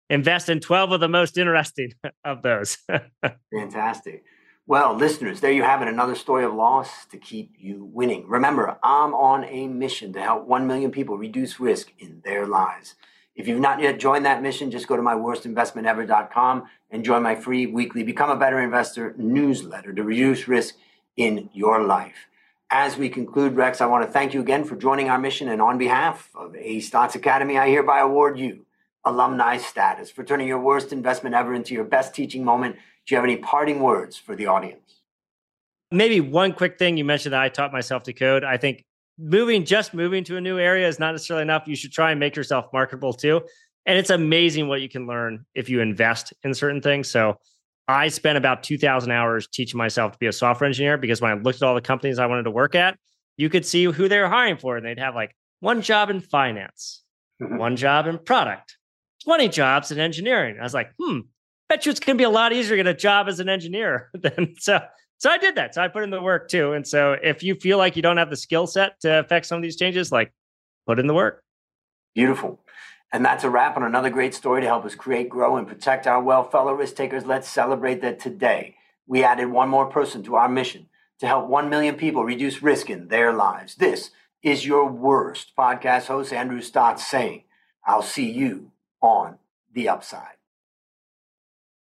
invest 0.08 0.48
in 0.48 0.60
12 0.60 0.92
of 0.92 1.00
the 1.00 1.08
most 1.08 1.38
interesting 1.38 1.92
of 2.24 2.42
those. 2.42 2.78
Fantastic. 3.52 4.24
Well, 4.68 4.96
listeners, 4.96 5.40
there 5.40 5.52
you 5.52 5.62
have 5.62 5.80
it. 5.80 5.88
Another 5.88 6.16
story 6.16 6.44
of 6.44 6.52
loss 6.52 7.06
to 7.12 7.18
keep 7.18 7.54
you 7.56 7.84
winning. 7.84 8.26
Remember, 8.26 8.78
I'm 8.82 9.14
on 9.14 9.44
a 9.44 9.68
mission 9.68 10.12
to 10.14 10.20
help 10.20 10.46
1 10.46 10.66
million 10.66 10.90
people 10.90 11.16
reduce 11.16 11.60
risk 11.60 11.92
in 12.00 12.20
their 12.24 12.46
lives. 12.46 12.96
If 13.36 13.46
you've 13.46 13.60
not 13.60 13.80
yet 13.80 14.00
joined 14.00 14.24
that 14.26 14.42
mission, 14.42 14.72
just 14.72 14.88
go 14.88 14.96
to 14.96 15.02
myworstinvestmentever.com 15.02 16.64
and 16.90 17.04
join 17.04 17.22
my 17.22 17.36
free 17.36 17.66
weekly 17.66 18.02
Become 18.02 18.30
a 18.30 18.36
Better 18.36 18.58
Investor 18.58 19.14
newsletter 19.16 19.92
to 19.92 20.02
reduce 20.02 20.48
risk 20.48 20.74
in 21.16 21.48
your 21.52 21.84
life. 21.84 22.26
As 22.68 22.96
we 22.96 23.08
conclude, 23.08 23.54
Rex, 23.54 23.80
I 23.80 23.86
want 23.86 24.04
to 24.04 24.10
thank 24.10 24.34
you 24.34 24.40
again 24.40 24.64
for 24.64 24.74
joining 24.74 25.08
our 25.08 25.18
mission. 25.18 25.48
And 25.48 25.62
on 25.62 25.78
behalf 25.78 26.30
of 26.34 26.56
A 26.56 26.78
Stotz 26.78 27.14
Academy, 27.14 27.56
I 27.56 27.68
hereby 27.68 28.00
award 28.00 28.36
you 28.38 28.65
alumni 29.06 29.56
status 29.56 30.10
for 30.10 30.24
turning 30.24 30.48
your 30.48 30.60
worst 30.60 30.92
investment 30.92 31.34
ever 31.34 31.54
into 31.54 31.72
your 31.72 31.84
best 31.84 32.14
teaching 32.14 32.44
moment. 32.44 32.76
Do 33.06 33.14
you 33.14 33.16
have 33.16 33.24
any 33.24 33.36
parting 33.36 33.80
words 33.80 34.16
for 34.16 34.36
the 34.36 34.46
audience? 34.46 35.00
Maybe 35.92 36.20
one 36.20 36.52
quick 36.52 36.78
thing 36.78 36.96
you 36.96 37.04
mentioned 37.04 37.32
that 37.32 37.40
I 37.40 37.48
taught 37.48 37.72
myself 37.72 38.02
to 38.04 38.12
code. 38.12 38.42
I 38.42 38.56
think 38.56 38.84
moving, 39.16 39.64
just 39.64 39.94
moving 39.94 40.24
to 40.24 40.36
a 40.36 40.40
new 40.40 40.58
area 40.58 40.88
is 40.88 40.98
not 40.98 41.12
necessarily 41.12 41.42
enough. 41.42 41.62
You 41.66 41.76
should 41.76 41.92
try 41.92 42.10
and 42.10 42.20
make 42.20 42.34
yourself 42.34 42.66
marketable 42.72 43.12
too. 43.12 43.42
And 43.86 43.96
it's 43.96 44.10
amazing 44.10 44.66
what 44.66 44.80
you 44.80 44.88
can 44.88 45.06
learn 45.06 45.46
if 45.54 45.68
you 45.68 45.80
invest 45.80 46.34
in 46.42 46.52
certain 46.52 46.82
things. 46.82 47.08
So 47.08 47.38
I 47.86 48.08
spent 48.08 48.36
about 48.36 48.64
2,000 48.64 49.12
hours 49.12 49.46
teaching 49.46 49.78
myself 49.78 50.12
to 50.12 50.18
be 50.18 50.26
a 50.26 50.32
software 50.32 50.66
engineer 50.66 50.98
because 50.98 51.20
when 51.20 51.30
I 51.30 51.34
looked 51.34 51.62
at 51.62 51.68
all 51.68 51.76
the 51.76 51.80
companies 51.80 52.18
I 52.18 52.26
wanted 52.26 52.42
to 52.42 52.50
work 52.50 52.74
at, 52.74 52.98
you 53.36 53.48
could 53.48 53.64
see 53.64 53.84
who 53.84 54.08
they 54.08 54.18
were 54.18 54.28
hiring 54.28 54.56
for. 54.56 54.76
And 54.76 54.84
they'd 54.84 54.98
have 54.98 55.14
like 55.14 55.36
one 55.60 55.82
job 55.82 56.10
in 56.10 56.20
finance, 56.20 57.04
mm-hmm. 57.40 57.58
one 57.58 57.76
job 57.76 58.08
in 58.08 58.18
product, 58.18 58.76
20 59.26 59.48
jobs 59.48 59.90
in 59.90 59.98
engineering. 59.98 60.56
I 60.58 60.62
was 60.62 60.72
like, 60.72 60.92
hmm, 60.98 61.20
bet 61.68 61.84
you 61.84 61.90
it's 61.90 62.00
going 62.00 62.16
to 62.16 62.20
be 62.20 62.24
a 62.24 62.30
lot 62.30 62.52
easier 62.52 62.76
to 62.76 62.84
get 62.84 62.86
a 62.86 62.94
job 62.94 63.28
as 63.28 63.40
an 63.40 63.48
engineer 63.48 64.10
than 64.14 64.54
so. 64.58 64.80
So 65.18 65.30
I 65.30 65.38
did 65.38 65.54
that. 65.54 65.74
So 65.74 65.82
I 65.82 65.88
put 65.88 66.02
in 66.02 66.10
the 66.10 66.20
work 66.20 66.48
too. 66.48 66.72
And 66.72 66.86
so 66.86 67.16
if 67.22 67.42
you 67.42 67.54
feel 67.54 67.78
like 67.78 67.96
you 67.96 68.02
don't 68.02 68.18
have 68.18 68.28
the 68.28 68.36
skill 68.36 68.66
set 68.66 69.00
to 69.00 69.20
affect 69.20 69.46
some 69.46 69.56
of 69.56 69.62
these 69.62 69.76
changes, 69.76 70.12
like 70.12 70.32
put 70.86 70.98
in 70.98 71.06
the 71.06 71.14
work. 71.14 71.42
Beautiful. 72.14 72.60
And 73.12 73.24
that's 73.24 73.42
a 73.42 73.48
wrap 73.48 73.78
on 73.78 73.82
another 73.82 74.10
great 74.10 74.34
story 74.34 74.60
to 74.60 74.66
help 74.66 74.84
us 74.84 74.94
create, 74.94 75.30
grow, 75.30 75.56
and 75.56 75.66
protect 75.66 76.06
our 76.06 76.22
well 76.22 76.44
Fellow 76.44 76.74
risk 76.74 76.96
takers, 76.96 77.24
let's 77.24 77.48
celebrate 77.48 78.02
that 78.02 78.20
today 78.20 78.76
we 79.06 79.24
added 79.24 79.46
one 79.46 79.70
more 79.70 79.86
person 79.86 80.22
to 80.24 80.36
our 80.36 80.50
mission 80.50 80.86
to 81.20 81.26
help 81.26 81.48
1 81.48 81.70
million 81.70 81.94
people 81.94 82.24
reduce 82.24 82.62
risk 82.62 82.90
in 82.90 83.08
their 83.08 83.32
lives. 83.32 83.76
This 83.76 84.10
is 84.42 84.66
your 84.66 84.86
worst 84.86 85.52
podcast 85.58 86.06
host, 86.06 86.30
Andrew 86.30 86.60
Stotz, 86.60 87.00
saying, 87.00 87.44
I'll 87.86 88.02
see 88.02 88.30
you 88.30 88.72
on 89.00 89.38
the 89.72 89.88
upside. 89.88 90.35